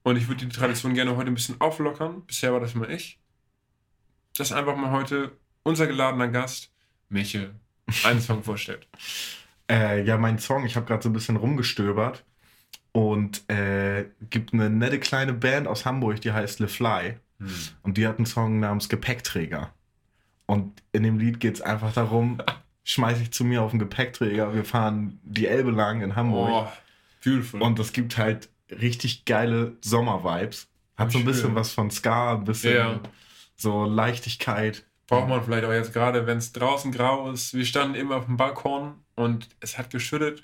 [0.03, 2.25] Und ich würde die Tradition gerne heute ein bisschen auflockern.
[2.25, 3.19] Bisher war das immer ich.
[4.37, 5.31] Dass einfach mal heute
[5.63, 6.71] unser geladener Gast,
[7.09, 7.55] Michel,
[8.03, 8.87] einen Song vorstellt.
[9.67, 12.23] Äh, ja, mein Song, ich habe gerade so ein bisschen rumgestöbert
[12.91, 17.15] und äh, gibt eine nette kleine Band aus Hamburg, die heißt Le Fly.
[17.81, 19.73] Und die hat einen Song namens Gepäckträger.
[20.45, 22.37] Und in dem Lied geht es einfach darum,
[22.83, 26.51] schmeiß ich zu mir auf den Gepäckträger, wir fahren die Elbe lang in Hamburg.
[26.51, 26.67] Oh,
[27.23, 27.63] beautiful.
[27.63, 30.67] Und es gibt halt richtig geile Sommer-Vibes.
[30.95, 32.99] Hat so ein bisschen was von Ska, ein bisschen Ja.
[33.55, 34.85] So Leichtigkeit.
[35.07, 37.53] Braucht man vielleicht auch jetzt gerade, wenn es draußen grau ist.
[37.53, 40.41] Wir standen eben auf dem Balkon und es hat geschüttet.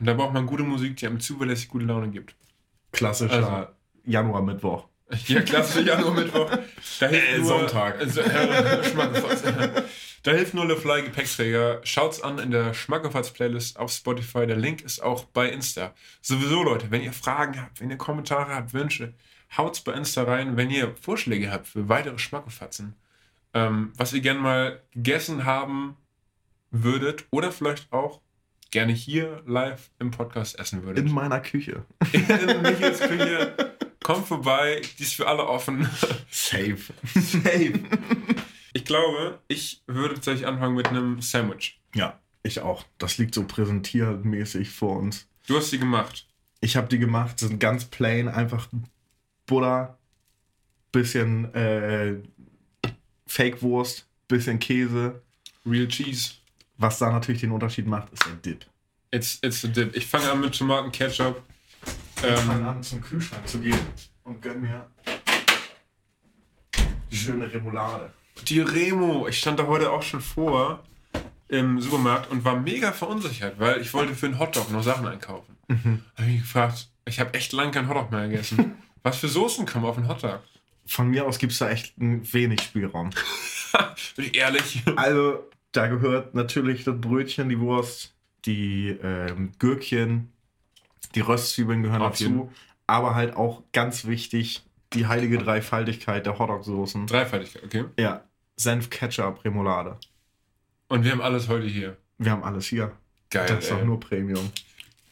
[0.00, 2.34] Und da braucht man gute Musik, die einem zuverlässig gute Laune gibt.
[2.92, 3.68] Klassischer Also-
[4.04, 4.88] Januar-Mittwoch.
[5.26, 6.50] Ja, klassisch Januar-Mittwoch.
[7.00, 8.00] Da hilft Äh, nur, Sonntag.
[8.00, 8.08] Äh,
[8.90, 9.42] Schmackofatz.
[10.22, 11.80] Da hilft nur Le Fly Gepäckträger.
[11.84, 14.46] Schaut's an in der Schmackofatz-Playlist auf Spotify.
[14.46, 15.92] Der Link ist auch bei Insta.
[16.22, 19.12] Sowieso, Leute, wenn ihr Fragen habt, wenn ihr Kommentare habt, Wünsche,
[19.56, 20.56] haut's bei Insta rein.
[20.56, 22.94] Wenn ihr Vorschläge habt für weitere Schmackofatzen,
[23.54, 25.96] ähm, was ihr gerne mal gegessen haben
[26.70, 28.20] würdet oder vielleicht auch
[28.70, 31.06] gerne hier live im Podcast essen würdet.
[31.06, 31.84] In meiner Küche.
[32.12, 33.76] in Michels Küche.
[34.02, 35.88] Kommt vorbei, die ist für alle offen.
[36.30, 36.78] Safe.
[37.14, 37.74] Safe.
[38.72, 41.80] Ich glaube, ich würde tatsächlich anfangen mit einem Sandwich.
[41.94, 42.84] Ja, ich auch.
[42.98, 45.28] Das liegt so präsentiermäßig vor uns.
[45.46, 46.26] Du hast sie gemacht.
[46.60, 48.68] Ich habe die gemacht, sind ganz plain, einfach
[49.46, 49.98] Butter,
[50.92, 52.16] bisschen äh,
[53.26, 55.22] Fake-Wurst, bisschen Käse.
[55.66, 56.34] Real Cheese.
[56.78, 58.66] Was da natürlich den Unterschied macht, ist der Dip.
[59.14, 59.94] It's, it's the dip.
[59.94, 61.42] Ich fange an mit Tomaten, Ketchup.
[62.16, 63.78] Ich fange Ähm, an, zum Kühlschrank zu gehen
[64.24, 64.86] und gönn mir
[67.10, 68.10] die schöne Remoulade.
[68.48, 69.28] die Remo.
[69.28, 70.82] Ich stand da heute auch schon vor
[71.48, 75.54] im Supermarkt und war mega verunsichert, weil ich wollte für einen Hotdog noch Sachen einkaufen.
[76.16, 78.76] Habe ich gefragt, ich habe echt lange keinen Hotdog mehr gegessen.
[79.02, 80.40] Was für Soßen kommen auf einen Hotdog?
[80.86, 83.10] Von mir aus gibt es da echt ein wenig Spielraum.
[84.16, 84.82] Bin ich ehrlich.
[84.96, 90.32] Also, da gehört natürlich das Brötchen, die Wurst, die ähm, Gürkchen,
[91.14, 92.38] die Röstzwiebeln gehören Auf jeden.
[92.38, 92.52] dazu.
[92.86, 97.06] Aber halt auch ganz wichtig, die heilige Dreifaltigkeit der Hotdog-Soßen.
[97.06, 97.84] Dreifaltigkeit, okay.
[97.98, 98.24] Ja,
[98.56, 99.96] Senf, Ketchup, Remoulade.
[100.88, 101.96] Und wir haben alles heute hier.
[102.18, 102.92] Wir haben alles hier.
[103.30, 103.46] Geil.
[103.46, 104.52] das ist doch nur Premium.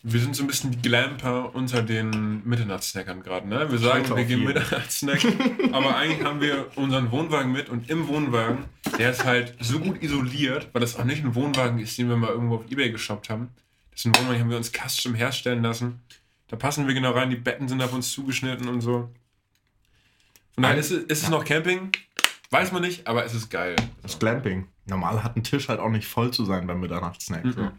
[0.02, 3.70] Wir sind so ein bisschen die Glamper unter den Mitternachtssnackern gerade, ne?
[3.70, 4.44] Wir sagen, wir gehen jeden.
[4.44, 5.20] Mitternachtssnack,
[5.72, 8.64] aber eigentlich haben wir unseren Wohnwagen mit und im Wohnwagen,
[8.98, 12.16] der ist halt so gut isoliert, weil das auch nicht ein Wohnwagen ist, den wir
[12.16, 13.50] mal irgendwo auf Ebay geshoppt haben.
[13.90, 16.00] Das ist ein Wohnwagen, den haben wir uns custom herstellen lassen.
[16.48, 19.10] Da passen wir genau rein, die Betten sind auf uns zugeschnitten und so.
[20.54, 21.92] Von daher ist es, ist es noch Camping,
[22.50, 23.76] weiß man nicht, aber es ist geil.
[24.02, 24.66] Das Glamping.
[24.86, 27.44] Normal hat ein Tisch halt auch nicht voll zu sein beim Mitternachtssnack.
[27.54, 27.62] So.
[27.62, 27.70] Mhm.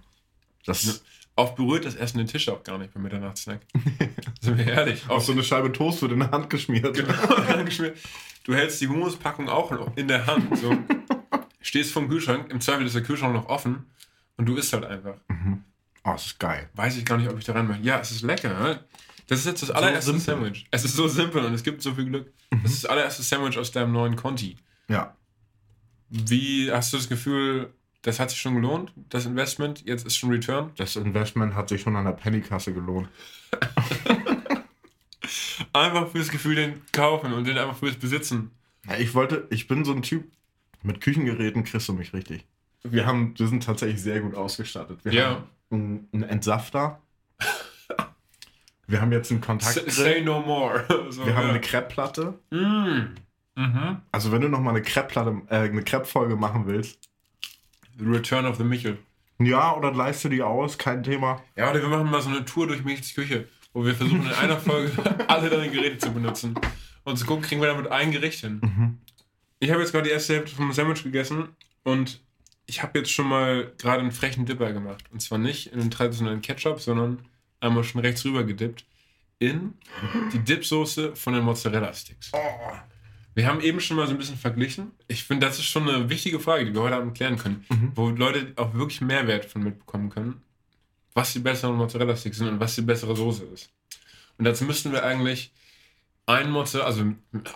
[0.65, 1.03] Das
[1.35, 3.61] Oft berührt das Essen den Tisch auch gar nicht beim Mitternachtssnack.
[4.41, 5.09] Sind wir ehrlich.
[5.09, 6.95] auch so eine Scheibe Toast wird in der Hand geschmiert.
[6.95, 7.97] Genau, angeschmiert.
[8.43, 10.57] Du hältst die Humuspackung auch noch in der Hand.
[10.57, 10.75] So.
[11.61, 13.85] Stehst vom Kühlschrank, im Zweifel ist der Kühlschrank noch offen
[14.37, 15.15] und du isst halt einfach.
[16.03, 16.69] Oh, das ist geil.
[16.73, 17.85] Weiß ich gar nicht, ob ich da rein möchte.
[17.85, 18.49] Ja, es ist lecker.
[18.49, 18.83] Ne?
[19.27, 20.43] Das ist jetzt das allererste simpel.
[20.43, 20.67] Sandwich.
[20.71, 22.33] Es ist so simpel und es gibt so viel Glück.
[22.63, 24.57] Das ist das allererste Sandwich aus deinem neuen Conti.
[24.89, 25.15] Ja.
[26.09, 29.85] Wie hast du das Gefühl, das hat sich schon gelohnt, das Investment?
[29.85, 30.71] Jetzt ist schon Return?
[30.77, 33.09] Das Investment hat sich schon an der Pennykasse gelohnt.
[35.73, 38.51] Einfach fürs Gefühl den kaufen und den einfach fürs Besitzen.
[38.87, 40.25] Ja, ich wollte, ich bin so ein Typ,
[40.81, 42.45] mit Küchengeräten kriegst du mich richtig.
[42.83, 44.99] Wir haben, wir sind tatsächlich sehr gut ausgestattet.
[45.05, 45.25] Wir Ja.
[45.29, 46.99] haben einen, einen Entsafter.
[48.87, 49.91] Wir haben jetzt einen Say, Kontaktgrill.
[49.91, 50.83] say no more.
[51.11, 51.49] So, Wir haben ja.
[51.51, 52.39] eine Crepe-Platte.
[52.49, 53.15] Mm.
[53.55, 54.01] Mhm.
[54.11, 57.10] Also wenn du noch mal eine äh, eine Crepe-Folge machen willst,
[57.99, 58.97] Return of the Michel.
[59.39, 61.41] ja, oder leist du die aus, kein Thema.
[61.55, 64.33] Ja, oder wir machen mal so eine Tour durch Michels Küche, wo wir versuchen in
[64.33, 64.91] einer Folge
[65.27, 66.55] alle deine Geräte zu benutzen.
[67.03, 68.61] Und zu gucken, kriegen wir damit ein Gericht hin.
[68.61, 68.97] Mhm.
[69.59, 71.49] Ich habe jetzt gerade die erste Hälfte vom Sandwich gegessen
[71.83, 72.21] und
[72.67, 75.03] ich habe jetzt schon mal gerade einen frechen Dipper gemacht.
[75.11, 77.25] Und zwar nicht in den traditionellen Ketchup, sondern
[77.59, 78.85] einmal schon rechts rüber gedippt
[79.39, 79.73] in
[80.33, 82.31] die Dipsoße von den Mozzarella-Sticks.
[83.41, 84.91] Wir haben eben schon mal so ein bisschen verglichen.
[85.07, 87.91] Ich finde, das ist schon eine wichtige Frage, die wir heute Abend klären können, Mhm.
[87.95, 90.41] wo Leute auch wirklich Mehrwert von mitbekommen können,
[91.15, 93.71] was die besseren Mozzarella-Sticks sind und was die bessere Soße ist.
[94.37, 95.51] Und dazu müssten wir eigentlich
[96.27, 97.03] einen Mozzarella, also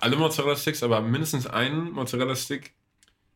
[0.02, 2.74] alle Mozzarella-Sticks, aber mindestens einen Mozzarella-Stick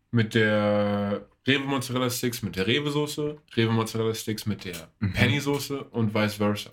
[0.10, 5.14] mit der Rewe-Mozzarella-Sticks, mit der Rewe-Soße, Rewe-Mozzarella-Sticks mit der Mhm.
[5.14, 6.72] Penny-Soße und vice versa.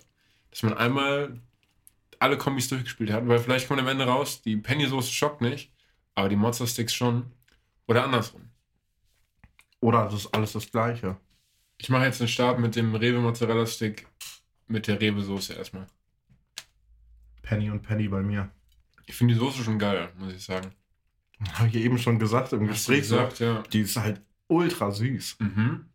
[0.49, 1.39] Dass man einmal
[2.19, 5.71] alle Kombis durchgespielt hat, weil vielleicht kommt am Ende raus, die Penny-Soße schockt nicht,
[6.15, 7.31] aber die Mozzarella-Sticks schon.
[7.87, 8.41] Oder andersrum.
[9.79, 11.17] Oder das ist alles das Gleiche.
[11.77, 14.07] Ich mache jetzt einen Start mit dem Rewe-Mozzarella-Stick
[14.67, 15.87] mit der Rewe-Soße erstmal.
[17.41, 18.49] Penny und Penny bei mir.
[19.05, 20.71] Ich finde die Soße schon geil, muss ich sagen.
[21.53, 23.01] Habe ich eben schon gesagt im Hast Gespräch.
[23.01, 23.63] gesagt, ja.
[23.71, 25.37] Die ist halt ultra süß.
[25.39, 25.85] Mhm.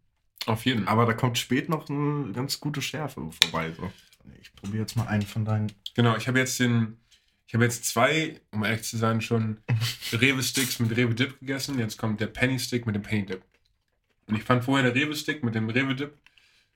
[0.46, 0.92] Auf jeden Fall.
[0.92, 3.72] Aber da kommt spät noch eine ganz gute Schärfe vorbei.
[3.72, 3.90] So.
[4.40, 5.72] Ich probiere jetzt mal einen von deinen.
[5.94, 6.98] Genau, ich habe jetzt den
[7.46, 9.58] Ich habe jetzt zwei, um ehrlich zu sein, schon
[10.12, 11.78] Rewe-Sticks mit Rewe-Dip gegessen.
[11.78, 13.42] Jetzt kommt der Penny-Stick mit dem Penny-Dip.
[14.26, 16.16] Und ich fand vorher der Rewe-Stick mit dem Rewe-Dip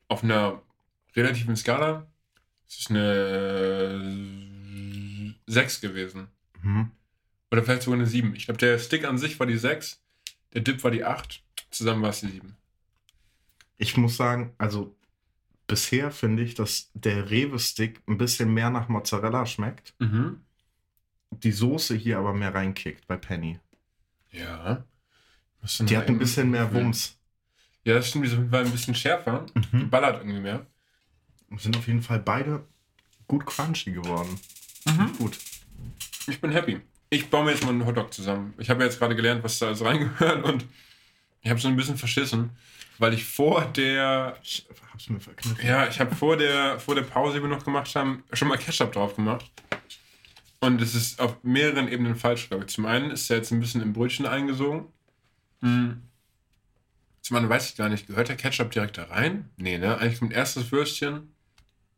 [0.08, 0.62] auf einer
[1.14, 2.06] relativen Skala.
[2.68, 4.26] Es ist eine
[5.46, 6.28] 6 gewesen.
[6.62, 6.90] Mhm.
[7.50, 8.34] Oder vielleicht sogar eine 7.
[8.34, 10.02] Ich glaube, der Stick an sich war die 6,
[10.52, 12.56] der Dip war die 8, zusammen war es die 7.
[13.78, 14.96] Ich muss sagen, also
[15.66, 19.94] bisher finde ich, dass der Rewe-Stick ein bisschen mehr nach Mozzarella schmeckt.
[19.98, 20.40] Mhm.
[21.30, 23.58] Die Soße hier aber mehr reinkickt bei Penny.
[24.30, 24.84] Ja.
[25.80, 27.18] Die hat ein bisschen mehr Wumms.
[27.84, 29.46] Ja, das stimmt, die war ein bisschen schärfer.
[29.72, 29.90] Die Mhm.
[29.90, 30.66] ballert irgendwie mehr.
[31.56, 32.64] Sind auf jeden Fall beide
[33.28, 34.38] gut crunchy geworden.
[34.86, 35.12] Mhm.
[35.18, 35.38] Gut.
[36.28, 36.80] Ich bin happy.
[37.10, 38.54] Ich baue mir jetzt mal einen Hotdog zusammen.
[38.58, 40.64] Ich habe jetzt gerade gelernt, was da alles reingehört und
[41.46, 42.50] ich habe so ein bisschen verschissen,
[42.98, 45.64] weil ich vor der, Ich hab's mir verkniffen.
[45.64, 48.56] ja, ich habe vor der, vor der Pause, die wir noch gemacht haben, schon mal
[48.58, 49.48] Ketchup drauf gemacht.
[50.58, 52.70] Und es ist auf mehreren Ebenen falsch, glaube ich.
[52.72, 54.86] Zum einen ist er jetzt ein bisschen im Brötchen eingesogen.
[55.60, 56.02] Hm.
[57.22, 59.50] Zum anderen weiß ich gar nicht, gehört der Ketchup direkt da rein?
[59.56, 59.98] Nee, ne?
[59.98, 61.32] Eigentlich kommt erst das Würstchen,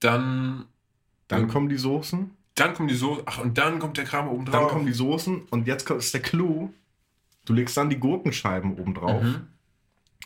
[0.01, 0.67] dann,
[1.29, 1.49] Dann Mhm.
[1.49, 2.31] kommen die Soßen.
[2.55, 4.61] dann kommt die Soße, ach, und dann kommt der Kram oben drauf.
[4.61, 5.43] Dann kommen die Soßen.
[5.51, 6.71] Und jetzt kommt- ist der Clou.
[7.49, 9.23] Du legst dann die Gurkenscheiben oben drauf.
[9.23, 9.47] Mhm.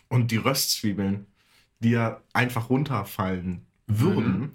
[0.09, 1.27] Und die Röstzwiebeln,
[1.81, 4.51] die ja einfach runterfallen würden, Mhm.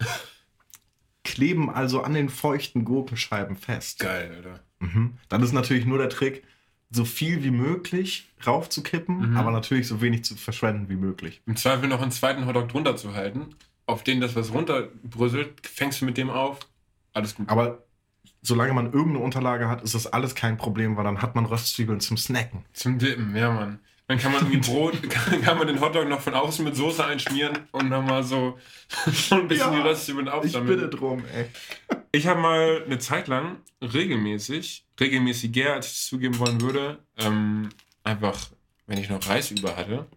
[1.24, 4.00] kleben also an den feuchten Gurkenscheiben fest.
[4.00, 4.60] Geil, Alter.
[4.80, 5.18] Mhm.
[5.30, 6.44] Dann ist natürlich nur der Trick,
[6.90, 9.38] so viel wie möglich raufzukippen, Mhm.
[9.38, 11.42] aber natürlich so wenig zu verschwenden wie möglich.
[11.46, 13.56] Im Zweifel noch einen zweiten Hotdog drunter zu halten,
[13.86, 16.60] auf den das was runterbröselt, fängst du mit dem auf.
[17.14, 17.50] Alles gut.
[17.50, 17.84] Aber
[18.48, 22.00] solange man irgendeine Unterlage hat, ist das alles kein Problem, weil dann hat man Röstzwiebeln
[22.00, 22.66] zum Snacken.
[22.74, 23.80] Zum Dippen, ja, Mann.
[24.08, 27.04] Dann kann man irgendwie Brot, kann, kann man den Hotdog noch von außen mit Soße
[27.06, 28.58] einschmieren und nochmal so,
[29.12, 30.80] so ein bisschen Ja, die Röstzwiebeln Ich aufsammeln.
[30.80, 31.46] bitte drum, ey.
[32.14, 37.70] Ich habe mal eine Zeit lang regelmäßig, regelmäßiger, als ich es zugeben wollen würde, ähm,
[38.04, 38.38] einfach,
[38.86, 40.08] wenn ich noch Reis über hatte,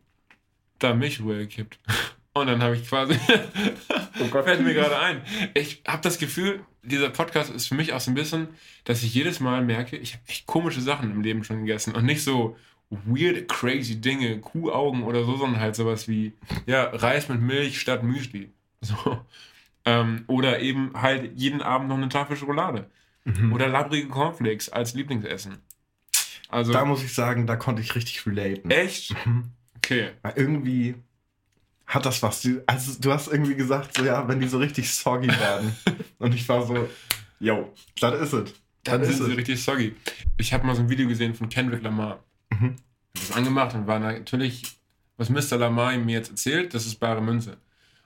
[0.79, 1.79] da Milch rüber gekippt.
[2.33, 3.19] Und dann habe ich quasi,
[4.21, 4.45] Oh Gott.
[4.45, 5.21] fällt mir gerade ein,
[5.55, 8.49] ich habe das Gefühl, dieser Podcast ist für mich auch so ein bisschen,
[8.85, 12.05] dass ich jedes Mal merke, ich habe echt komische Sachen im Leben schon gegessen und
[12.05, 12.57] nicht so
[12.91, 16.33] weird, crazy Dinge, Kuhaugen oder so, sondern halt sowas wie,
[16.67, 18.51] ja, Reis mit Milch statt Müsli.
[18.83, 19.21] So.
[19.85, 22.89] Ähm, oder eben halt jeden Abend noch eine Tafel Schokolade.
[23.27, 23.53] Mhm.
[23.53, 25.59] Oder labrige Cornflakes als Lieblingsessen.
[26.49, 28.71] Also, Da muss ich sagen, da konnte ich richtig relaten.
[28.71, 29.15] echt?
[29.27, 29.51] Mhm.
[29.77, 30.13] Okay.
[30.23, 30.95] Weil irgendwie
[31.93, 32.43] hat das was.
[32.43, 35.75] Du- Also du hast irgendwie gesagt, so ja, wenn die so richtig soggy werden.
[36.19, 36.89] Und ich war so,
[37.41, 38.55] yo, das ist es.
[38.85, 39.37] Dann sind ist sie es.
[39.37, 39.95] richtig soggy.
[40.39, 42.23] Ich habe mal so ein Video gesehen von Kendrick Lamar.
[42.51, 42.77] Mhm.
[43.15, 44.63] Hab das angemacht und war natürlich,
[45.17, 45.59] was Mr.
[45.59, 47.57] Lamar mir jetzt erzählt, das ist bare Münze.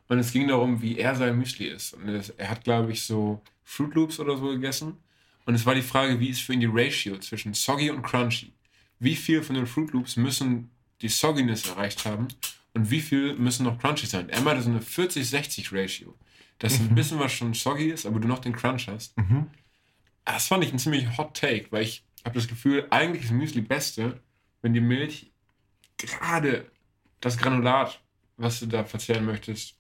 [0.08, 1.94] Und es ging darum, wie er sein Müsli isst.
[1.94, 4.96] Und er hat, glaube ich, so Fruit Loops oder so gegessen.
[5.46, 8.52] Und es war die Frage, wie ist für ihn die Ratio zwischen soggy und crunchy?
[8.98, 10.70] Wie viel von den Fruit Loops müssen
[11.02, 12.28] die Sogginess erreicht haben
[12.74, 14.28] und wie viel müssen noch crunchy sein?
[14.28, 16.14] Er meinte so eine 40-60 Ratio.
[16.58, 19.16] Dass ein bisschen was schon soggy ist, aber du noch den Crunch hast.
[19.18, 19.48] Mhm.
[20.24, 23.60] Das fand ich ein ziemlich hot Take, weil ich habe das Gefühl, eigentlich ist Müsli
[23.60, 24.20] beste,
[24.62, 25.30] wenn die Milch
[25.98, 26.70] gerade
[27.20, 28.00] das Granulat,
[28.36, 29.76] was du da verzehren möchtest,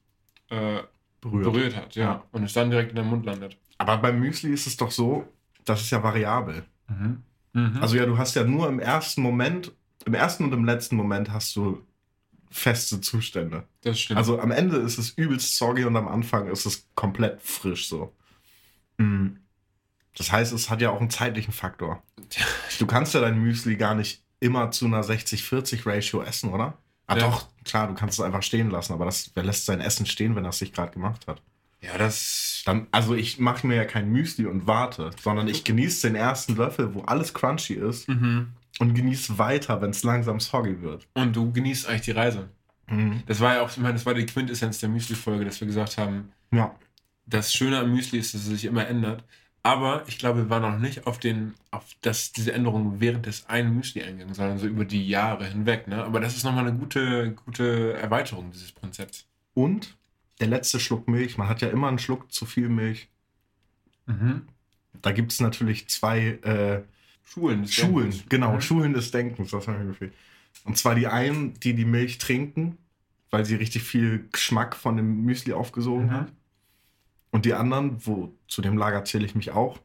[0.50, 0.82] äh,
[1.20, 1.44] Berührt.
[1.44, 2.04] berührt hat, ja.
[2.04, 2.24] Ja.
[2.32, 3.56] Und es dann direkt in deinem Mund landet.
[3.78, 5.26] Aber beim Müsli ist es doch so,
[5.64, 6.64] das ist ja variabel.
[6.88, 7.22] Mhm.
[7.80, 9.72] Also ja, du hast ja nur im ersten Moment,
[10.04, 11.80] im ersten und im letzten Moment hast du
[12.54, 13.64] feste Zustände.
[13.82, 14.18] das stimmt.
[14.18, 18.14] Also am Ende ist es übelst soggy und am Anfang ist es komplett frisch so.
[18.98, 19.30] Mm.
[20.16, 22.02] Das heißt, es hat ja auch einen zeitlichen Faktor.
[22.78, 26.76] Du kannst ja dein Müsli gar nicht immer zu einer 60-40-Ratio essen, oder?
[27.06, 27.20] Ah Ja.
[27.28, 30.34] doch, klar, du kannst es einfach stehen lassen, aber das, wer lässt sein Essen stehen,
[30.34, 31.42] wenn er es sich gerade gemacht hat?
[31.80, 32.62] ja, das.
[32.64, 36.56] Dann, also ich mache mir ja kein Müsli und warte, sondern ich genieße den ersten
[36.56, 38.52] Löffel, wo alles crunchy ist Mhm.
[38.80, 41.06] Und genieße weiter, wenn es langsam soggy wird.
[41.14, 42.48] Und du genießt eigentlich die Reise.
[42.88, 43.22] Mhm.
[43.26, 45.96] Das war ja auch, ich meine, das war die Quintessenz der Müsli-Folge, dass wir gesagt
[45.98, 46.74] haben, Ja.
[47.26, 49.24] das Schöne am Müsli ist, dass es sich immer ändert.
[49.62, 53.48] Aber ich glaube, wir waren noch nicht auf, den, auf das, diese Änderung während des
[53.48, 55.88] einen Müsli eingegangen, sondern so über die Jahre hinweg.
[55.88, 56.04] Ne?
[56.04, 59.26] Aber das ist nochmal eine gute, gute Erweiterung dieses Konzepts.
[59.54, 59.96] Und
[60.40, 63.08] der letzte Schluck Milch, man hat ja immer einen Schluck zu viel Milch.
[65.00, 66.82] Da gibt es natürlich zwei äh,
[67.24, 67.62] Schulen.
[67.62, 68.28] des Schulen, Denkens.
[68.28, 68.60] genau, Mhm.
[68.60, 70.14] Schulen des Denkens, das habe ich mir gefehlt.
[70.64, 72.78] Und zwar die einen, die die Milch trinken,
[73.30, 76.10] weil sie richtig viel Geschmack von dem Müsli aufgesogen Mhm.
[76.12, 76.32] hat.
[77.30, 79.78] Und die anderen, wo zu dem Lager zähle ich mich auch,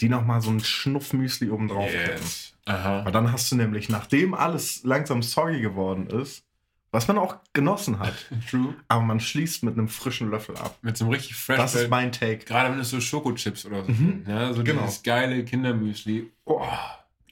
[0.00, 2.54] die nochmal so einen Schnuff Müsli oben drauf Yes.
[2.64, 3.04] Aha.
[3.04, 6.42] Weil dann hast du nämlich, nachdem alles langsam soggy geworden ist
[6.90, 8.14] was man auch genossen hat.
[8.50, 8.74] True.
[8.88, 10.78] Aber man schließt mit einem frischen Löffel ab.
[10.82, 11.56] Mit so einem richtig fresh.
[11.58, 12.44] Das ist mein Take.
[12.44, 13.96] Gerade wenn es so Schokochips oder so Mhm.
[13.96, 14.28] sind.
[14.28, 14.82] Ja, so Genau.
[14.82, 16.30] dieses geile Kindermüsli.
[16.44, 16.62] Oh,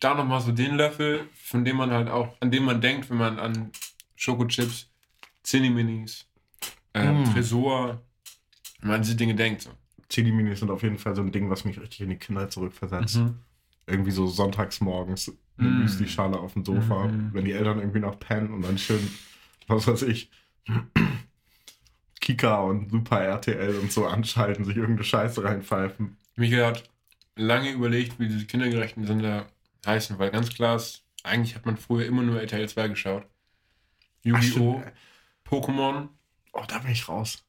[0.00, 3.16] da nochmal so den Löffel, von dem man halt auch, an dem man denkt, wenn
[3.18, 3.70] man an
[4.14, 4.90] Schokochips,
[5.42, 6.26] Zinni-Minis,
[6.92, 7.24] äh, Mm.
[7.32, 8.02] Tresor,
[8.80, 9.62] wenn man an diese Dinge denkt.
[9.62, 9.70] So.
[10.08, 12.52] Chili Minis sind auf jeden Fall so ein Ding, was mich richtig in die Kindheit
[12.52, 13.16] zurückversetzt.
[13.16, 13.38] Mhm.
[13.86, 15.78] Irgendwie so sonntags morgens eine Mm.
[15.82, 17.30] Müsli-Schale auf dem Sofa, Mhm.
[17.32, 19.00] wenn die Eltern irgendwie noch pennen und dann schön,
[19.66, 20.30] was weiß ich,
[22.20, 26.16] Kika und Super RTL und so anschalten, sich irgendeine Scheiße reinpfeifen.
[26.36, 26.90] Michael hat
[27.36, 29.46] lange überlegt, wie diese kindergerechten Sender
[29.86, 33.26] heißen, weil ganz klar ist, eigentlich hat man früher immer nur RTL 2 geschaut.
[34.22, 34.82] Yu-Gi-Oh!.
[35.48, 36.08] Pokémon.
[36.52, 37.44] Oh, da bin ich raus.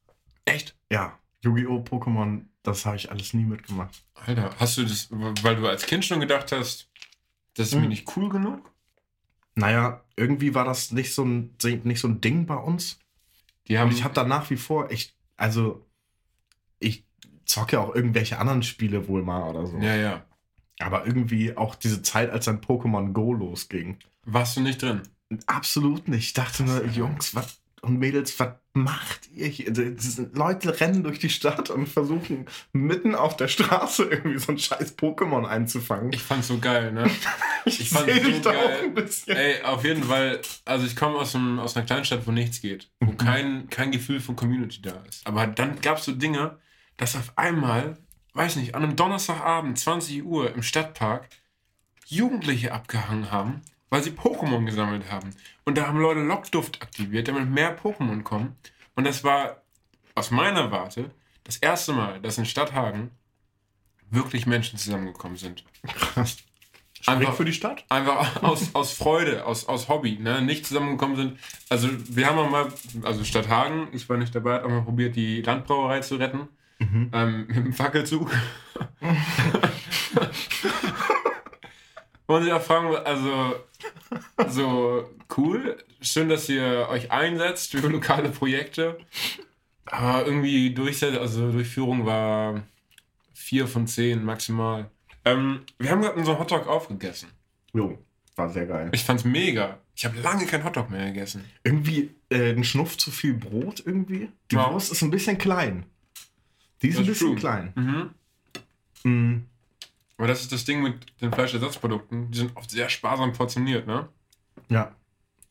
[0.45, 0.75] Echt?
[0.91, 1.79] Ja, Yu-Gi-Oh!
[1.83, 4.03] Pokémon, das habe ich alles nie mitgemacht.
[4.13, 6.89] Alter, hast du das, weil du als Kind schon gedacht hast,
[7.55, 7.87] das ist mir Mhm.
[7.89, 8.71] nicht cool genug?
[9.57, 12.99] Naja, irgendwie war das nicht so ein, nicht so ein Ding bei uns.
[13.67, 15.83] Die haben, Und ich habe da nach wie vor echt, also
[16.79, 17.05] ich
[17.45, 19.77] zocke auch irgendwelche anderen Spiele wohl mal oder so.
[19.79, 20.23] ja, ja.
[20.79, 23.97] Aber irgendwie auch diese Zeit, als dann Pokémon Go losging.
[24.25, 25.01] Warst du nicht drin?
[25.47, 26.25] Absolut nicht.
[26.25, 29.71] Ich dachte nur, Jungs was, und Mädels, was macht ihr hier?
[29.71, 34.59] Diese Leute rennen durch die Stadt und versuchen mitten auf der Straße irgendwie so ein
[34.59, 36.11] scheiß Pokémon einzufangen.
[36.13, 37.09] Ich fand's so geil, ne?
[37.65, 38.63] ich fand's seh so da geil.
[38.65, 39.35] auch ein bisschen.
[39.37, 42.89] Ey, auf jeden Fall, also ich komme aus, einem- aus einer Kleinstadt, wo nichts geht,
[42.99, 43.17] wo Mhm.
[43.17, 45.25] kein, kein Gefühl von Community da ist.
[45.25, 46.57] Aber dann gab's so Dinge,
[46.97, 47.97] dass auf einmal,
[48.33, 51.27] weiß nicht, an einem Donnerstagabend, 20 Uhr im Stadtpark,
[52.05, 55.31] Jugendliche abgehangen haben, weil sie Pokémon gesammelt haben.
[55.65, 58.55] Und da haben Leute Lockduft aktiviert, damit mehr Pokémon kommen.
[58.95, 59.61] Und das war
[60.15, 61.11] aus meiner Warte
[61.43, 63.11] das erste Mal, dass in Stadthagen
[64.09, 65.63] wirklich Menschen zusammengekommen sind.
[65.85, 66.37] Krass.
[67.05, 67.85] Einfach- für die Stadt?
[67.89, 70.41] einfach aus, aus Freude, aus, aus Hobby, ne?
[70.41, 71.39] nicht zusammengekommen sind.
[71.69, 72.67] Also wir haben auch mal,
[73.03, 76.47] also Stadt Hagen, ich war nicht dabei, hat auch mal probiert, die Landbrauerei zu retten.
[76.79, 77.09] Mhm.
[77.13, 78.31] Ähm, mit dem Fackelzug.
[82.27, 83.55] Wollen Sie auch fragen, also
[84.49, 88.97] so cool, schön, dass ihr euch einsetzt für lokale Projekte.
[89.85, 92.63] Aber irgendwie Durchsatz, also Durchführung war
[93.33, 94.89] vier von zehn maximal.
[95.23, 97.29] Ähm, wir haben gerade unseren Hotdog aufgegessen.
[97.73, 97.97] Jo,
[98.35, 98.89] war sehr geil.
[98.91, 99.77] Ich fand's mega.
[99.95, 101.45] Ich habe lange kein Hotdog mehr gegessen.
[101.63, 104.29] Irgendwie äh, ein Schnuff zu viel Brot irgendwie.
[104.51, 104.57] Die.
[104.57, 105.85] Wurst ist ein bisschen klein.
[106.81, 107.39] Die ist Das ein ist bisschen true.
[107.39, 107.71] klein.
[107.75, 108.09] Mhm.
[109.03, 109.45] Mhm.
[110.17, 112.31] Aber das ist das Ding mit den Fleischersatzprodukten.
[112.31, 114.07] Die sind oft sehr sparsam portioniert, ne?
[114.69, 114.91] Ja.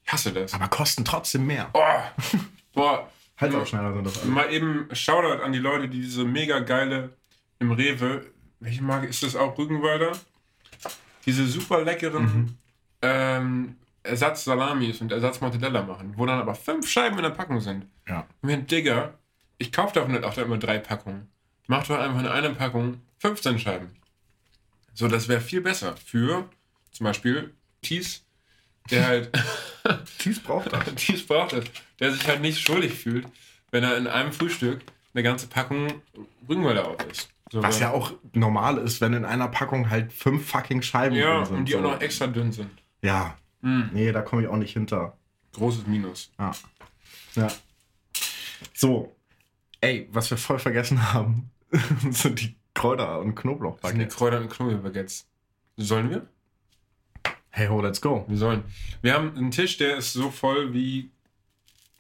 [0.05, 0.55] Ich hasse das.
[0.55, 1.71] Aber kosten trotzdem mehr.
[1.73, 1.81] Oh,
[2.73, 3.11] boah.
[3.39, 4.31] Halsaufschneider sind das alle.
[4.31, 7.11] Mal eben Shoutout an die Leute, die diese mega geile
[7.59, 8.27] im Rewe,
[8.61, 9.57] welche Marke ist das auch?
[9.59, 10.13] Rügenwalder?
[11.27, 12.55] Diese super leckeren Mhm.
[13.03, 17.87] ähm, Ersatz-Salamis und Ersatz-Mortadella machen, wo dann aber fünf Scheiben in der Packung sind.
[18.09, 18.27] Ja.
[18.41, 19.15] Und mir, Digga,
[19.59, 21.29] ich kaufe davon halt auch da immer drei Packungen.
[21.67, 23.91] Mach doch einfach in einer Packung 15 Scheiben.
[24.97, 26.49] So, das wäre viel besser für
[26.91, 28.25] zum Beispiel Thies,
[28.91, 29.31] der halt
[30.19, 30.85] Cheese braucht das.
[30.97, 31.65] Thies braucht es,
[32.01, 33.27] der sich halt nicht schuldig fühlt,
[33.71, 34.81] wenn er in einem Frühstück
[35.13, 36.01] eine ganze Packung
[36.49, 37.29] Rügenwalder auf ist.
[37.53, 41.37] So, Was ja auch normal ist, wenn in einer Packung halt fünf fucking Scheiben Ja,
[41.37, 41.57] drin sind.
[41.59, 41.79] und die so.
[41.79, 42.71] auch noch extra dünn sind.
[43.03, 45.17] Ja, Hm, nee, da komme ich auch nicht hinter.
[45.53, 46.31] großes Minus.
[46.39, 46.53] Ja.
[47.35, 47.49] ja.
[48.75, 49.15] So.
[49.81, 51.51] Ey, was wir voll vergessen haben,
[52.11, 54.17] sind die Kräuter- und Das sind die Knoblauchbaguettes.
[54.17, 55.27] Kräuter- und Knoblauchbaguettes.
[55.79, 56.29] Sollen wir?
[57.51, 58.25] Hey ho, let's go.
[58.29, 58.65] Wir sollen.
[59.01, 61.11] Wir haben einen Tisch, der ist so voll wie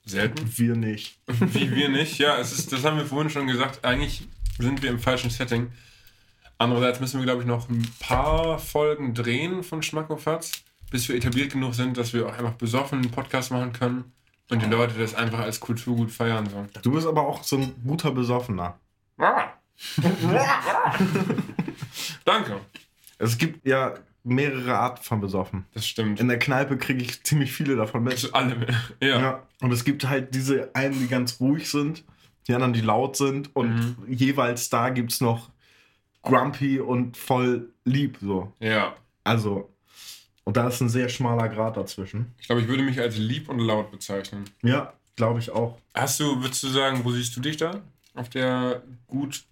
[0.04, 0.50] selten.
[0.56, 1.18] Wir nicht.
[1.26, 2.18] wie wir nicht.
[2.18, 3.84] Ja, es ist, das haben wir vorhin schon gesagt.
[3.84, 5.72] Eigentlich sind wir im falschen Setting.
[6.58, 11.52] Andererseits müssen wir, glaube ich, noch ein paar Folgen drehen von Schmackofatz, bis wir etabliert
[11.52, 14.12] genug sind, dass wir auch einfach besoffen einen Podcast machen können
[14.50, 16.68] und die Leute das einfach als Kulturgut feiern sollen.
[16.82, 18.78] Du bist aber auch so ein guter Besoffener.
[22.24, 22.60] Danke.
[23.18, 25.64] Es gibt ja mehrere Arten von besoffen.
[25.74, 26.20] Das stimmt.
[26.20, 28.34] In der Kneipe kriege ich ziemlich viele davon mit.
[28.34, 28.66] Alle.
[29.00, 29.20] Ja.
[29.20, 29.42] Ja.
[29.60, 32.04] Und es gibt halt diese einen, die ganz ruhig sind,
[32.48, 34.12] die anderen, die laut sind und Mhm.
[34.12, 35.50] jeweils da gibt es noch
[36.22, 38.52] grumpy und voll lieb so.
[38.60, 38.94] ja.
[39.24, 39.72] Also,
[40.44, 42.32] und da ist ein sehr schmaler Grad dazwischen.
[42.38, 44.44] Ich glaube, ich würde mich als lieb und laut bezeichnen.
[44.62, 45.76] Ja, glaube ich auch.
[45.94, 47.80] Hast du, würdest du sagen, wo siehst du dich da?
[48.14, 49.42] Auf der gut,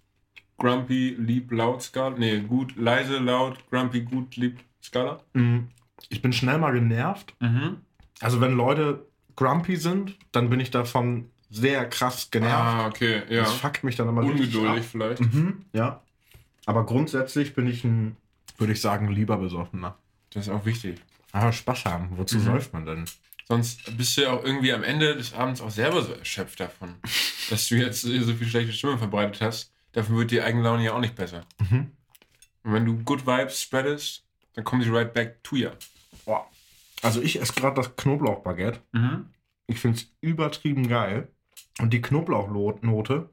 [0.57, 2.15] grumpy, lieb, laut Skala?
[2.17, 5.19] Nee, gut, leise, laut, grumpy, gut, lieb Skala?
[5.33, 5.67] Mhm.
[6.09, 7.33] Ich bin schnell mal genervt.
[7.39, 7.77] Mhm.
[8.21, 12.53] Also, wenn Leute grumpy sind, dann bin ich davon sehr krass genervt.
[12.55, 13.41] Ah, okay, ja.
[13.43, 15.21] Das fuckt mich dann immer Ungeduldig vielleicht.
[15.21, 16.01] Mhm, ja.
[16.65, 18.17] Aber grundsätzlich bin ich ein,
[18.57, 19.97] würde ich sagen, lieber besoffener.
[20.31, 20.99] Das ist auch wichtig.
[21.31, 22.09] Aber Spaß haben.
[22.17, 22.41] Wozu Mhm.
[22.43, 23.05] säuft man denn?
[23.47, 26.95] Sonst bist du ja auch irgendwie am Ende des Abends auch selber so erschöpft davon,
[27.49, 29.71] dass du jetzt so viel schlechte Stimme verbreitet hast.
[29.95, 31.45] Dafür wird die eigene Laune ja auch nicht besser.
[31.57, 31.91] Mhm.
[32.63, 35.69] Und wenn du Good Vibes spreadest, dann kommen die right back to you.
[36.25, 36.45] Boah.
[37.01, 38.81] Also ich esse gerade das Knoblauchbaguette.
[38.91, 39.29] Mhm.
[39.67, 41.29] Ich finde es übertrieben geil.
[41.79, 43.29] Und die Knoblauchnote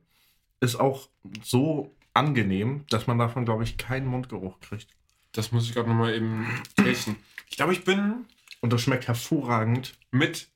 [0.61, 1.09] ist auch
[1.43, 4.87] so angenehm, dass man davon, glaube ich, keinen Mundgeruch kriegt.
[5.33, 6.47] Das muss ich gerade nochmal eben
[6.77, 7.17] tasten.
[7.51, 8.27] Ich glaube, ich bin
[8.61, 10.52] Und das schmeckt hervorragend mit.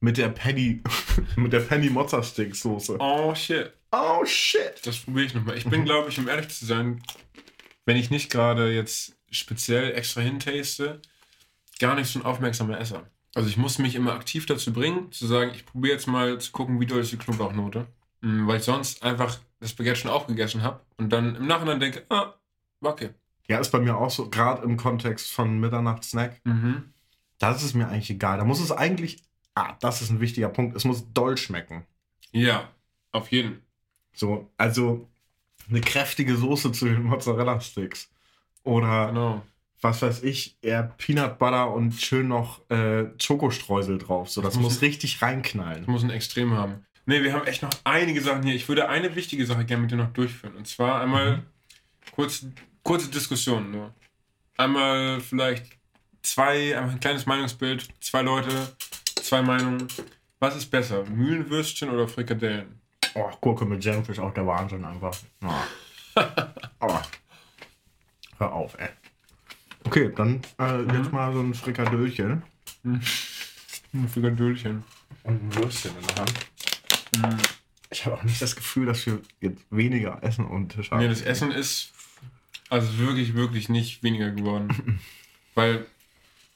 [0.00, 0.82] Mit der Penny,
[1.36, 2.96] mit der Penny Mozza Stick Soße.
[3.00, 3.72] Oh shit.
[3.90, 4.80] Oh shit.
[4.84, 5.56] Das probiere ich nochmal.
[5.56, 7.02] Ich bin, glaube ich, um ehrlich zu sein,
[7.86, 11.00] wenn ich nicht gerade jetzt speziell extra hintaste,
[11.78, 13.08] gar nicht so ein aufmerksamer Esser.
[13.34, 16.52] Also ich muss mich immer aktiv dazu bringen, zu sagen, ich probiere jetzt mal zu
[16.52, 17.86] gucken, wie doll ist die Knoblauchnote.
[18.20, 22.04] Mm, Weil ich sonst einfach das Baguette schon aufgegessen habe und dann im Nachhinein denke,
[22.10, 22.34] ah,
[22.80, 23.10] okay.
[23.46, 26.40] Ja, ist bei mir auch so, gerade im Kontext von Mitternachtssnack.
[26.44, 26.92] Mhm.
[27.38, 28.38] Da ist mir eigentlich egal.
[28.38, 29.22] Da muss es eigentlich,
[29.58, 31.84] ah, das ist ein wichtiger Punkt, es muss doll schmecken.
[32.32, 32.68] Ja,
[33.12, 33.62] auf jeden.
[34.14, 35.08] So, also
[35.68, 38.10] eine kräftige Soße zu den Mozzarella-Sticks.
[38.64, 39.42] Oder Genau.
[39.80, 44.28] was weiß ich, eher Peanut Butter und schön noch äh, Schokostreusel drauf.
[44.30, 45.84] So, das Das muss- muss richtig Ich reinknallen.
[45.86, 46.84] muss ein Extrem haben.
[47.06, 48.54] Nee, wir haben echt noch einige Sachen hier.
[48.54, 50.56] Ich würde eine wichtige Sache gerne mit dir noch durchführen.
[50.56, 51.42] Und zwar einmal
[52.14, 52.44] kurz,
[52.82, 53.94] kurze Diskussion nur.
[54.58, 55.64] Einmal vielleicht
[56.22, 58.50] zwei, ein kleines Meinungsbild, zwei Leute,
[59.28, 59.86] zwei Meinungen.
[60.40, 62.80] Was ist besser, Mühlenwürstchen oder Frikadellen?
[63.14, 65.16] Oh, Gurke mit Senf ist auch der Wahnsinn einfach.
[65.42, 66.20] Oh.
[66.80, 67.00] oh.
[68.38, 68.88] Hör auf, ey.
[69.84, 72.42] Okay, dann äh, jetzt mal so ein Frikadöllchen
[72.84, 74.84] Ein Frikadellchen.
[75.24, 77.58] und ein Würstchen in der Hand.
[77.90, 81.00] Ich habe auch nicht das Gefühl, dass wir jetzt weniger Essen und Tisch haben.
[81.00, 81.92] Nee, das Essen ist
[82.70, 85.00] also wirklich, wirklich nicht weniger geworden.
[85.54, 85.86] Weil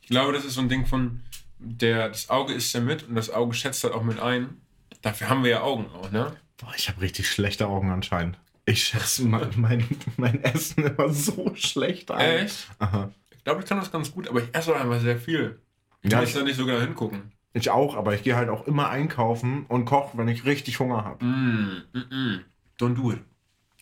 [0.03, 1.21] ich glaube, das ist so ein Ding von,
[1.65, 4.61] der, das Auge isst ja mit und das Auge schätzt halt auch mit ein.
[5.03, 6.37] Dafür haben wir ja Augen auch, ne?
[6.59, 8.39] Boah, ich habe richtig schlechte Augen anscheinend.
[8.65, 9.85] Ich schätze mein, mein,
[10.17, 12.45] mein Essen immer so schlecht ein.
[12.45, 12.69] Echt?
[12.79, 13.11] Aha.
[13.31, 15.61] Ich glaube, ich kann das ganz gut, aber ich esse auch einfach sehr viel.
[16.03, 17.33] Ich Ja, muss ich- da nicht so genau hingucken.
[17.55, 21.05] Ich auch, aber ich gehe halt auch immer einkaufen und koche, wenn ich richtig Hunger
[21.05, 21.23] habe.
[21.23, 22.41] Mm, mm, mm.
[22.81, 23.19] Don't do it.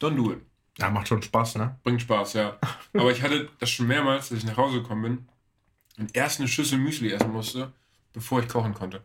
[0.00, 0.40] Don't do it.
[0.78, 1.78] Ja, macht schon Spaß, ne?
[1.84, 2.58] Bringt Spaß, ja.
[2.94, 5.28] Aber ich hatte das schon mehrmals, dass ich nach Hause gekommen bin
[6.00, 7.72] und erst eine Schüssel Müsli essen musste,
[8.12, 9.02] bevor ich kochen konnte.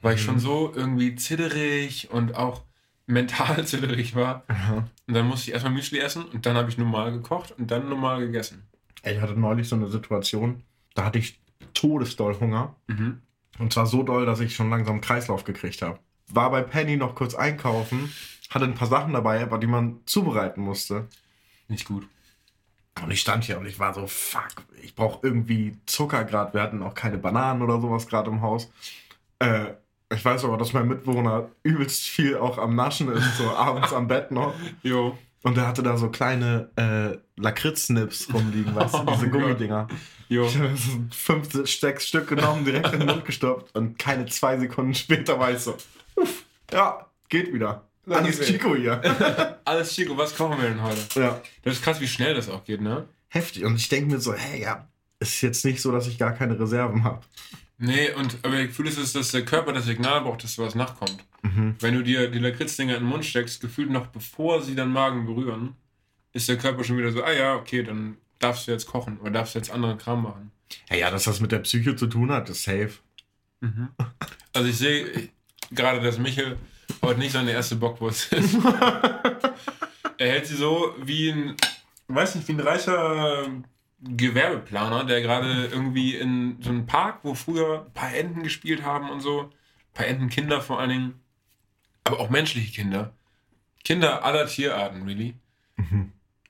[0.00, 2.62] Weil ich schon so irgendwie zitterig und auch
[3.06, 4.44] mental zitterig war.
[5.06, 7.88] Und dann musste ich erstmal Müsli essen und dann habe ich normal gekocht und dann
[7.88, 8.62] normal gegessen.
[9.04, 10.62] Ich hatte neulich so eine Situation,
[10.94, 11.40] da hatte ich
[11.74, 12.74] todesdoll Hunger.
[12.86, 13.22] Mhm.
[13.58, 15.98] Und zwar so doll, dass ich schon langsam einen Kreislauf gekriegt habe.
[16.28, 18.12] War bei Penny noch kurz einkaufen,
[18.50, 21.08] hatte ein paar Sachen dabei, aber die man zubereiten musste.
[21.68, 22.06] Nicht gut.
[23.02, 24.48] Und ich stand hier und ich war so, fuck,
[24.82, 26.54] ich brauche irgendwie Zucker gerade.
[26.54, 28.70] Wir hatten auch keine Bananen oder sowas gerade im Haus.
[29.38, 29.74] Äh,
[30.12, 34.08] ich weiß aber, dass mein Mitbewohner übelst viel auch am Naschen ist, so abends am
[34.08, 34.54] Bett noch.
[34.82, 35.16] Jo.
[35.44, 39.40] Und er hatte da so kleine äh, Lakritz-Nips rumliegen, weißt du, diese Oh Gott.
[39.42, 39.88] Gummidinger.
[40.28, 40.44] Jo.
[40.44, 44.58] Ich habe so fünf, sechs Stück genommen, direkt in den Mund gestopft und keine zwei
[44.58, 45.76] Sekunden später war ich so,
[46.16, 47.87] uff, ja, geht wieder.
[48.10, 49.00] Alles Chico hier.
[49.64, 51.00] Alles Chico, was kochen wir denn heute?
[51.20, 51.40] ja.
[51.62, 53.08] Das ist krass, wie schnell das auch geht, ne?
[53.28, 53.64] Heftig.
[53.64, 54.88] Und ich denke mir so, hey, ja,
[55.20, 57.20] ist jetzt nicht so, dass ich gar keine Reserven habe.
[57.78, 60.74] Nee, und aber ich fühle es, ist, dass der Körper das Signal braucht, dass was
[60.74, 61.24] nachkommt.
[61.42, 61.76] Mhm.
[61.78, 65.26] Wenn du dir die Lakritzdinger in den Mund steckst, gefühlt noch bevor sie deinen Magen
[65.26, 65.74] berühren,
[66.32, 69.30] ist der Körper schon wieder so, ah ja, okay, dann darfst du jetzt kochen oder
[69.30, 70.50] darfst du jetzt andere Kram machen.
[70.90, 72.92] Ja, ja, dass das mit der Psyche zu tun hat, ist safe.
[74.52, 75.30] Also ich sehe
[75.70, 76.56] gerade, dass Michel
[77.02, 78.56] heute nicht seine erste Bockwurst ist.
[80.18, 81.56] er hält sie so wie ein,
[82.08, 83.46] weiß nicht, wie ein reicher
[84.00, 89.10] Gewerbeplaner, der gerade irgendwie in so einem Park, wo früher ein paar Enten gespielt haben
[89.10, 91.20] und so, ein paar Entenkinder vor allen Dingen,
[92.04, 93.12] aber auch menschliche Kinder,
[93.84, 95.34] Kinder aller Tierarten, really,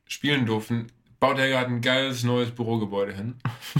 [0.06, 0.88] spielen durften,
[1.20, 3.36] baut er gerade ein geiles neues Bürogebäude hin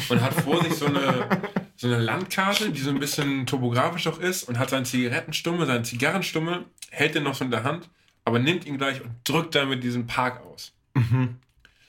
[0.09, 1.29] und hat vor sich so eine,
[1.79, 5.85] so eine Landkarte, die so ein bisschen topografisch auch ist und hat seinen Zigarettenstummel, seinen
[5.85, 7.89] Zigarrenstummel, hält den noch so in der Hand,
[8.25, 10.73] aber nimmt ihn gleich und drückt damit diesen Park aus.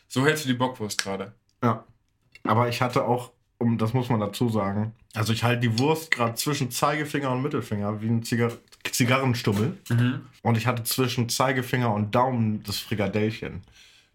[0.08, 1.34] So hältst du die Bockwurst gerade.
[1.64, 1.84] Ja.
[2.44, 6.12] Aber ich hatte auch, um das muss man dazu sagen, also ich halte die Wurst
[6.12, 8.52] gerade zwischen Zeigefinger und Mittelfinger wie ein Zigar
[8.92, 9.78] Zigarrenstummel.
[10.44, 13.62] Und ich hatte zwischen Zeigefinger und Daumen das Frikadellchen.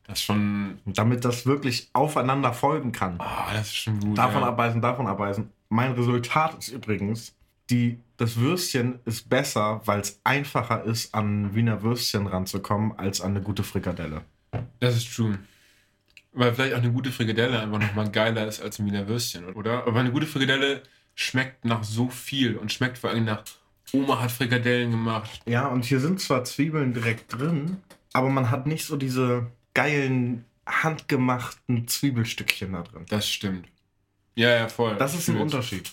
[0.06, 3.16] Das ist schon, damit das wirklich aufeinander folgen kann.
[3.18, 4.18] ah, das ist schon gut.
[4.18, 4.48] Davon ja.
[4.48, 5.50] abbeißen, davon abbeißen.
[5.74, 7.34] Mein Resultat ist übrigens,
[7.68, 13.32] die, das Würstchen ist besser, weil es einfacher ist, an Wiener Würstchen ranzukommen, als an
[13.32, 14.20] eine gute Frikadelle.
[14.78, 15.36] Das ist true.
[16.32, 19.84] Weil vielleicht auch eine gute Frikadelle einfach nochmal geiler ist als ein Wiener Würstchen, oder?
[19.84, 20.84] Aber eine gute Frikadelle
[21.16, 23.42] schmeckt nach so viel und schmeckt vor allem nach
[23.92, 25.42] Oma hat Frikadellen gemacht.
[25.44, 27.78] Ja, und hier sind zwar Zwiebeln direkt drin,
[28.12, 33.06] aber man hat nicht so diese geilen, handgemachten Zwiebelstückchen da drin.
[33.08, 33.66] Das stimmt.
[34.36, 34.96] Ja, ja, voll.
[34.96, 35.36] Das ist ein.
[35.36, 35.90] Unterschied.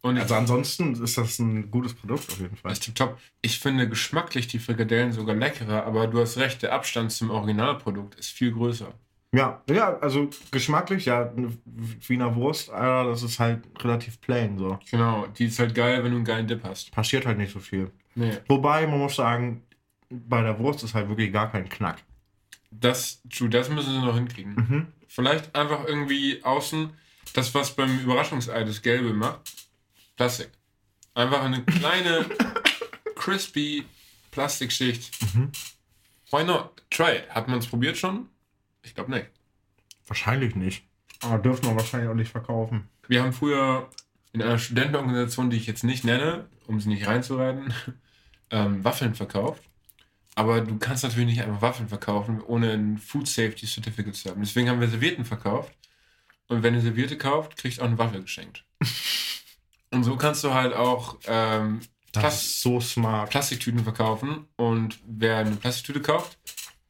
[0.00, 2.70] Und Also ansonsten ist das ein gutes Produkt auf jeden Fall.
[2.70, 3.18] Das ist top.
[3.40, 8.16] Ich finde geschmacklich die Frikadellen sogar leckerer, aber du hast recht, der Abstand zum Originalprodukt
[8.16, 8.92] ist viel größer.
[9.34, 11.32] Ja, ja, also geschmacklich, ja,
[12.06, 14.78] Wiener Wurst, Alter, das ist halt relativ plain so.
[14.90, 16.90] Genau, die ist halt geil, wenn du einen geilen Dip hast.
[16.90, 17.90] Passiert halt nicht so viel.
[18.14, 19.62] Nee, Wobei, man muss sagen,
[20.10, 22.02] bei der Wurst ist halt wirklich gar kein Knack.
[22.70, 24.54] das, true, das müssen sie noch hinkriegen.
[24.54, 24.86] Mhm.
[25.06, 26.90] Vielleicht einfach irgendwie außen
[27.32, 29.40] das, was beim Überraschungsei das Gelbe macht,
[30.16, 30.50] Plastik.
[31.14, 32.26] Einfach eine kleine,
[33.16, 33.84] crispy
[34.30, 35.10] Plastikschicht.
[35.34, 35.52] Mhm.
[36.30, 36.82] Why not?
[36.90, 37.30] Try it.
[37.30, 38.28] Hat man es probiert schon?
[38.82, 39.26] Ich glaube nicht.
[40.06, 40.84] Wahrscheinlich nicht.
[41.20, 42.88] Aber dürfen wir wahrscheinlich auch nicht verkaufen.
[43.08, 43.88] Wir haben früher
[44.32, 47.72] in einer Studentenorganisation, die ich jetzt nicht nenne, um sie nicht reinzureiten,
[48.50, 49.62] ähm, Waffeln verkauft.
[50.34, 54.40] Aber du kannst natürlich nicht einfach Waffeln verkaufen, ohne ein Food Safety Certificate zu haben.
[54.40, 55.74] Deswegen haben wir Servietten verkauft.
[56.52, 58.64] Und wenn ihr Serviette kauft, kriegt auch eine Waffel geschenkt.
[59.90, 61.80] Und so kannst du halt auch ähm,
[62.12, 63.30] Plas- so smart.
[63.30, 64.46] Plastiktüten verkaufen.
[64.56, 66.36] Und wer eine Plastiktüte kauft,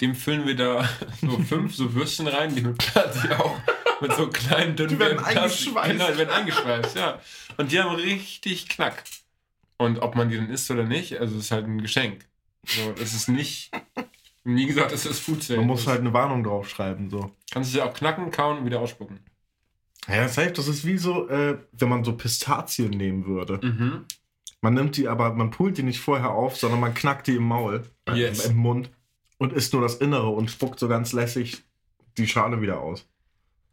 [0.00, 0.88] dem füllen wir da
[1.20, 3.56] so fünf so Würstchen rein, die mit Plastik auch
[4.00, 5.92] mit so kleinen dünnen Die werden eingeschweißt.
[5.92, 7.20] Genau, die werden eingeschweißt, ja.
[7.56, 9.04] Und die haben richtig Knack.
[9.78, 12.24] Und ob man die dann isst oder nicht, also es ist halt ein Geschenk.
[12.66, 13.70] So, es ist nicht,
[14.42, 15.60] wie gesagt, es ist Food Sale.
[15.60, 17.30] Man muss halt eine Warnung draufschreiben, so.
[17.52, 19.20] Kannst du sie auch knacken, kauen und wieder ausspucken.
[20.08, 23.60] Ja, safe, das ist wie so, äh, wenn man so Pistazien nehmen würde.
[23.62, 24.04] Mhm.
[24.60, 27.44] Man nimmt die aber, man pult die nicht vorher auf, sondern man knackt die im
[27.44, 28.46] Maul, äh, Yes.
[28.46, 28.90] im Mund
[29.38, 31.62] und isst nur das Innere und spuckt so ganz lässig
[32.16, 33.06] die Schale wieder aus.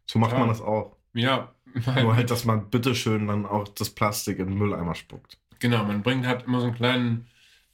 [0.06, 0.38] So macht Ja.
[0.38, 0.96] man das auch.
[1.12, 5.38] Ja, Nur halt, dass man bitteschön dann auch das Plastik in den Mülleimer spuckt.
[5.60, 7.26] Genau, man bringt halt immer so einen kleinen,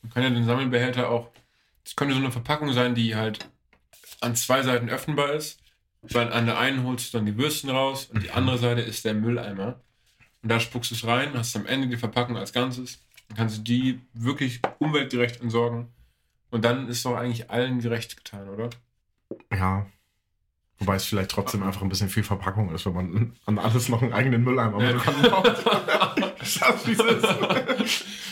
[0.02, 1.30] man kann ja den Sammelbehälter auch,
[1.84, 3.48] das könnte so eine Verpackung sein, die halt
[4.20, 5.61] an zwei Seiten öffnbar ist.
[6.12, 9.04] Weil an der einen holst du dann die Würstchen raus und die andere Seite ist
[9.04, 9.80] der Mülleimer.
[10.42, 13.00] Und da spuckst du es rein, hast am Ende die Verpackung als Ganzes.
[13.28, 15.88] Dann kannst du die wirklich umweltgerecht entsorgen.
[16.50, 18.70] Und dann ist doch eigentlich allen gerecht getan, oder?
[19.52, 19.86] Ja.
[20.78, 24.02] Wobei es vielleicht trotzdem einfach ein bisschen viel Verpackung ist, wenn man an alles noch
[24.02, 24.92] einen eigenen Mülleimer Ja.
[24.92, 25.57] baut.
[26.46, 26.86] Schaffst.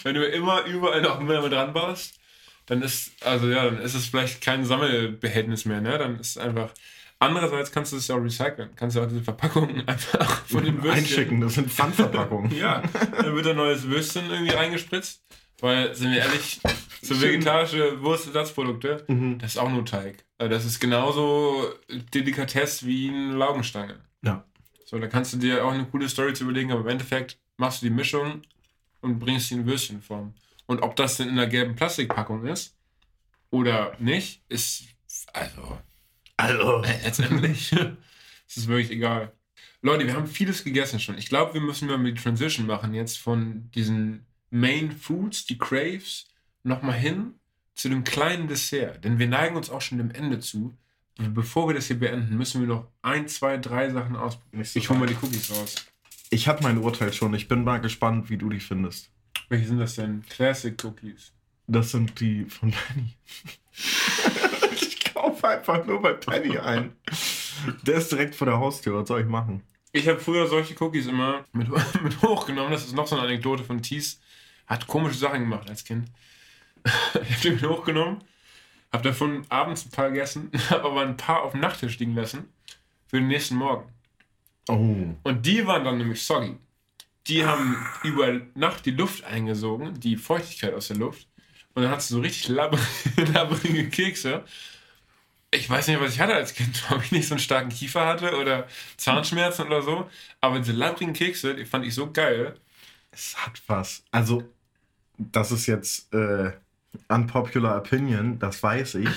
[0.04, 2.20] Wenn du immer überall noch Mülleimer dran baust,
[2.66, 5.98] dann ist, also ja, dann ist es vielleicht kein Sammelbehältnis mehr, ne?
[5.98, 6.70] Dann ist es einfach.
[7.18, 8.70] Andererseits kannst du es ja auch recyceln.
[8.76, 10.90] Kannst du auch diese Verpackungen einfach von den Würstchen.
[11.04, 12.50] Einschicken, das sind Pfandverpackungen.
[12.56, 12.82] Ja,
[13.16, 15.22] dann wird ein neues Würstchen irgendwie reingespritzt.
[15.60, 16.60] Weil, sind wir ehrlich,
[17.00, 19.38] so vegetarische Wurstersatzprodukte, Mhm.
[19.38, 20.24] das ist auch nur Teig.
[20.36, 21.72] Also Das ist genauso
[22.12, 24.00] Delikatesse wie eine Laugenstange.
[24.22, 24.44] Ja.
[24.84, 27.80] So, da kannst du dir auch eine coole Story zu überlegen, aber im Endeffekt machst
[27.80, 28.42] du die Mischung
[29.00, 30.34] und bringst sie in Würstchenform.
[30.66, 32.76] Und ob das denn in einer gelben Plastikpackung ist
[33.50, 34.84] oder nicht, ist
[35.32, 35.78] also
[36.36, 36.82] Also.
[36.82, 37.72] letztendlich
[38.48, 39.32] ist es wirklich egal.
[39.82, 41.18] Leute, wir haben vieles gegessen schon.
[41.18, 46.26] Ich glaube, wir müssen mal die Transition machen jetzt von diesen Main Foods, die Craves,
[46.62, 47.34] nochmal hin
[47.74, 49.04] zu dem kleinen Dessert.
[49.04, 50.74] Denn wir neigen uns auch schon dem Ende zu.
[51.16, 54.66] Bevor wir das hier beenden, müssen wir noch ein, zwei, drei Sachen ausprobieren.
[54.74, 55.74] Ich hole mal die Cookies raus.
[56.30, 57.34] Ich habe mein Urteil schon.
[57.34, 59.10] Ich bin mal gespannt, wie du die findest.
[59.48, 60.24] Welche sind das denn?
[60.28, 61.32] Classic Cookies.
[61.66, 63.14] Das sind die von Penny.
[65.26, 66.92] ich kaufe einfach nur bei Penny ein.
[67.82, 69.00] Der ist direkt vor der Haustür.
[69.00, 69.62] Was soll ich machen?
[69.92, 71.68] Ich habe früher solche Cookies immer mit,
[72.02, 72.72] mit hochgenommen.
[72.72, 74.20] Das ist noch so eine Anekdote von Thies.
[74.66, 76.10] Hat komische Sachen gemacht als Kind.
[77.14, 78.18] Ich habe die mit hochgenommen,
[78.92, 82.52] habe davon abends ein paar gegessen, habe aber ein paar auf dem Nachttisch liegen lassen
[83.06, 83.90] für den nächsten Morgen.
[84.68, 85.14] Oh.
[85.22, 86.58] Und die waren dann nämlich soggy.
[87.26, 91.26] Die haben über Nacht die Luft eingesogen, die Feuchtigkeit aus der Luft.
[91.74, 94.44] Und dann hast du so richtig labbrige Kekse.
[95.54, 98.06] Ich weiß nicht, was ich hatte als Kind, ob ich nicht so einen starken Kiefer
[98.06, 100.08] hatte oder Zahnschmerzen oder so.
[100.40, 102.56] Aber diese labbrigen Kekse, die fand ich so geil.
[103.10, 104.02] Es hat was.
[104.10, 104.44] Also,
[105.18, 106.52] das ist jetzt äh,
[107.08, 109.08] unpopular opinion, das weiß ich.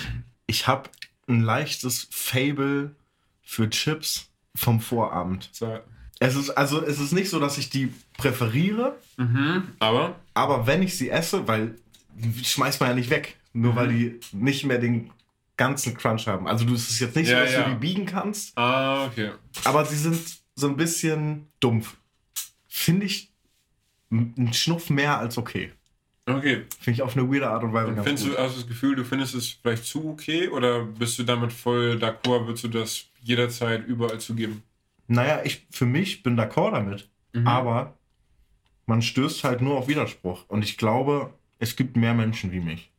[0.46, 0.88] Ich habe
[1.26, 2.94] ein leichtes Fable
[3.42, 5.48] für Chips vom Vorabend.
[5.52, 5.78] So.
[6.20, 9.64] Es ist also, es ist nicht so, dass ich die präferiere, Mhm.
[9.80, 11.74] Aber aber wenn ich sie esse, weil
[12.14, 15.10] die schmeißt man ja nicht weg, nur weil die nicht mehr den
[15.58, 16.48] ganzen Crunch haben.
[16.48, 17.62] Also, du es ist jetzt nicht Ja, so, dass ja.
[17.64, 19.32] du die biegen kannst, Ah, okay.
[19.64, 20.18] aber sie sind
[20.54, 21.96] so ein bisschen dumpf.
[22.66, 23.30] Finde ich
[24.10, 25.72] einen Schnuff mehr als okay.
[26.26, 26.64] Okay.
[26.80, 28.36] Finde ich auf eine weirde Art und Weise Und ganz findest gut.
[28.36, 31.52] du, hast du das Gefühl, du findest es vielleicht zu okay oder bist du damit
[31.52, 34.62] voll d'accord, würdest du das jederzeit überall zugeben?
[35.06, 37.08] Naja, ich für mich bin d'accord damit.
[37.32, 37.46] Mhm.
[37.46, 37.94] Aber
[38.86, 40.44] man stößt halt nur auf Widerspruch.
[40.48, 42.90] Und ich glaube, es gibt mehr Menschen wie mich.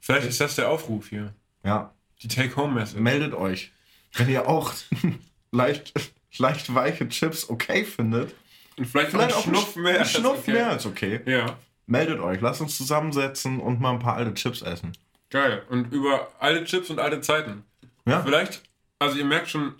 [0.00, 1.34] Vielleicht ist das der Aufruf hier.
[1.64, 1.92] Ja,
[2.22, 3.00] Die Take-Home-Message.
[3.00, 3.72] meldet euch.
[4.14, 4.72] Wenn ihr auch
[5.52, 5.92] leicht,
[6.38, 8.34] leicht weiche Chips okay findet,
[8.76, 9.94] Und vielleicht, vielleicht auch einen Schnuff mehr.
[9.94, 10.52] Ein als Schnuff okay.
[10.52, 11.20] mehr als okay.
[11.26, 11.56] Ja,
[11.86, 14.92] Meldet euch, lasst uns zusammensetzen und mal ein paar alte Chips essen.
[15.30, 15.62] geil.
[15.70, 17.64] Und über alte Chips und alte Zeiten.
[18.06, 18.62] Ja, Vielleicht,
[18.98, 19.74] also ihr merkt schon,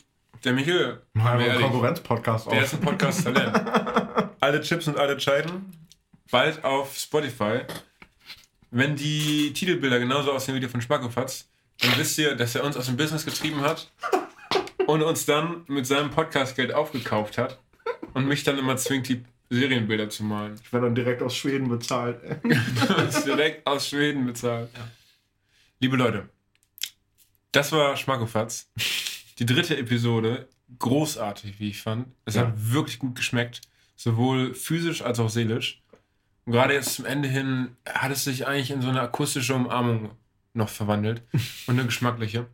[0.45, 2.63] der Michael, mal einen Konkurrenz-Podcast der auf.
[2.65, 4.31] ist ein Podcast-Talent.
[4.41, 5.71] alte Chips und alte Zeiten.
[6.31, 7.61] Bald auf Spotify.
[8.71, 11.49] Wenn die Titelbilder genauso aussehen wie die von Schmackofatz,
[11.81, 13.91] dann wisst ihr, dass er uns aus dem Business getrieben hat
[14.87, 17.59] und uns dann mit seinem Podcast-Geld aufgekauft hat
[18.15, 20.59] und mich dann immer zwingt, die Serienbilder zu malen.
[20.63, 22.21] Ich werde dann direkt aus Schweden bezahlt.
[23.25, 24.69] direkt aus Schweden bezahlt.
[25.81, 26.29] Liebe Leute,
[27.53, 28.71] das war Schmackofatz.
[29.39, 30.49] Die dritte Episode,
[30.79, 32.09] großartig, wie ich fand.
[32.25, 32.43] Es Ja.
[32.43, 33.61] hat wirklich gut geschmeckt,
[33.97, 35.83] sowohl physisch als auch seelisch.
[36.45, 40.11] Und gerade jetzt zum Ende hin hat es sich eigentlich in so eine akustische Umarmung
[40.59, 41.23] noch verwandelt
[41.67, 42.47] und eine geschmackliche.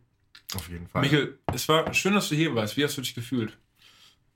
[0.55, 1.01] Auf jeden Fall.
[1.01, 2.77] Michael, es war schön, dass du hier warst.
[2.77, 3.57] Wie hast du dich gefühlt?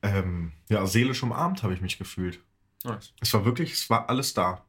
[0.02, 2.40] Ähm, ja, seelisch umarmt habe ich mich gefühlt.
[2.84, 3.14] Nice.
[3.22, 4.66] Es war wirklich, es war alles da.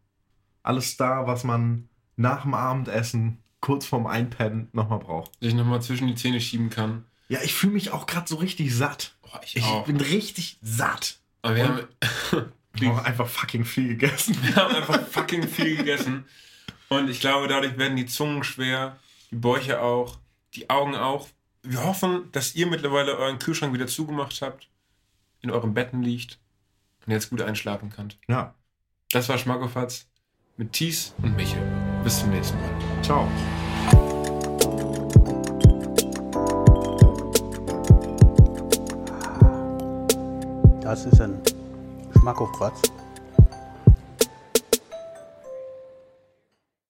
[0.63, 5.33] Alles da, was man nach dem Abendessen, kurz vorm Einpennen, nochmal braucht.
[5.41, 7.05] Sich nochmal zwischen die Zähne schieben kann.
[7.29, 9.15] Ja, ich fühle mich auch gerade so richtig satt.
[9.23, 11.19] Boah, ich, Ich bin richtig satt.
[11.43, 11.89] Aber wir
[12.33, 12.51] Und-
[12.89, 14.37] haben, einfach fucking viel gegessen.
[14.43, 16.25] Wir haben einfach fucking viel gegessen.
[16.93, 18.99] Und ich glaube, dadurch werden die Zungen schwer,
[19.31, 20.19] die Bäuche auch,
[20.55, 21.29] die Augen auch.
[21.63, 24.69] Wir hoffen, dass ihr mittlerweile euren Kühlschrank wieder zugemacht habt,
[25.41, 26.41] in euren Betten liegt
[27.07, 28.19] und jetzt gut einschlafen könnt.
[28.29, 28.55] Ja,
[29.13, 30.09] Das war Schmackofatz
[30.57, 31.63] mit Thies und Michel.
[32.03, 33.03] Bis zum nächsten Mal.
[33.03, 33.29] ciao.
[40.83, 41.41] Das ist ein
[42.19, 42.83] Schmackofatz.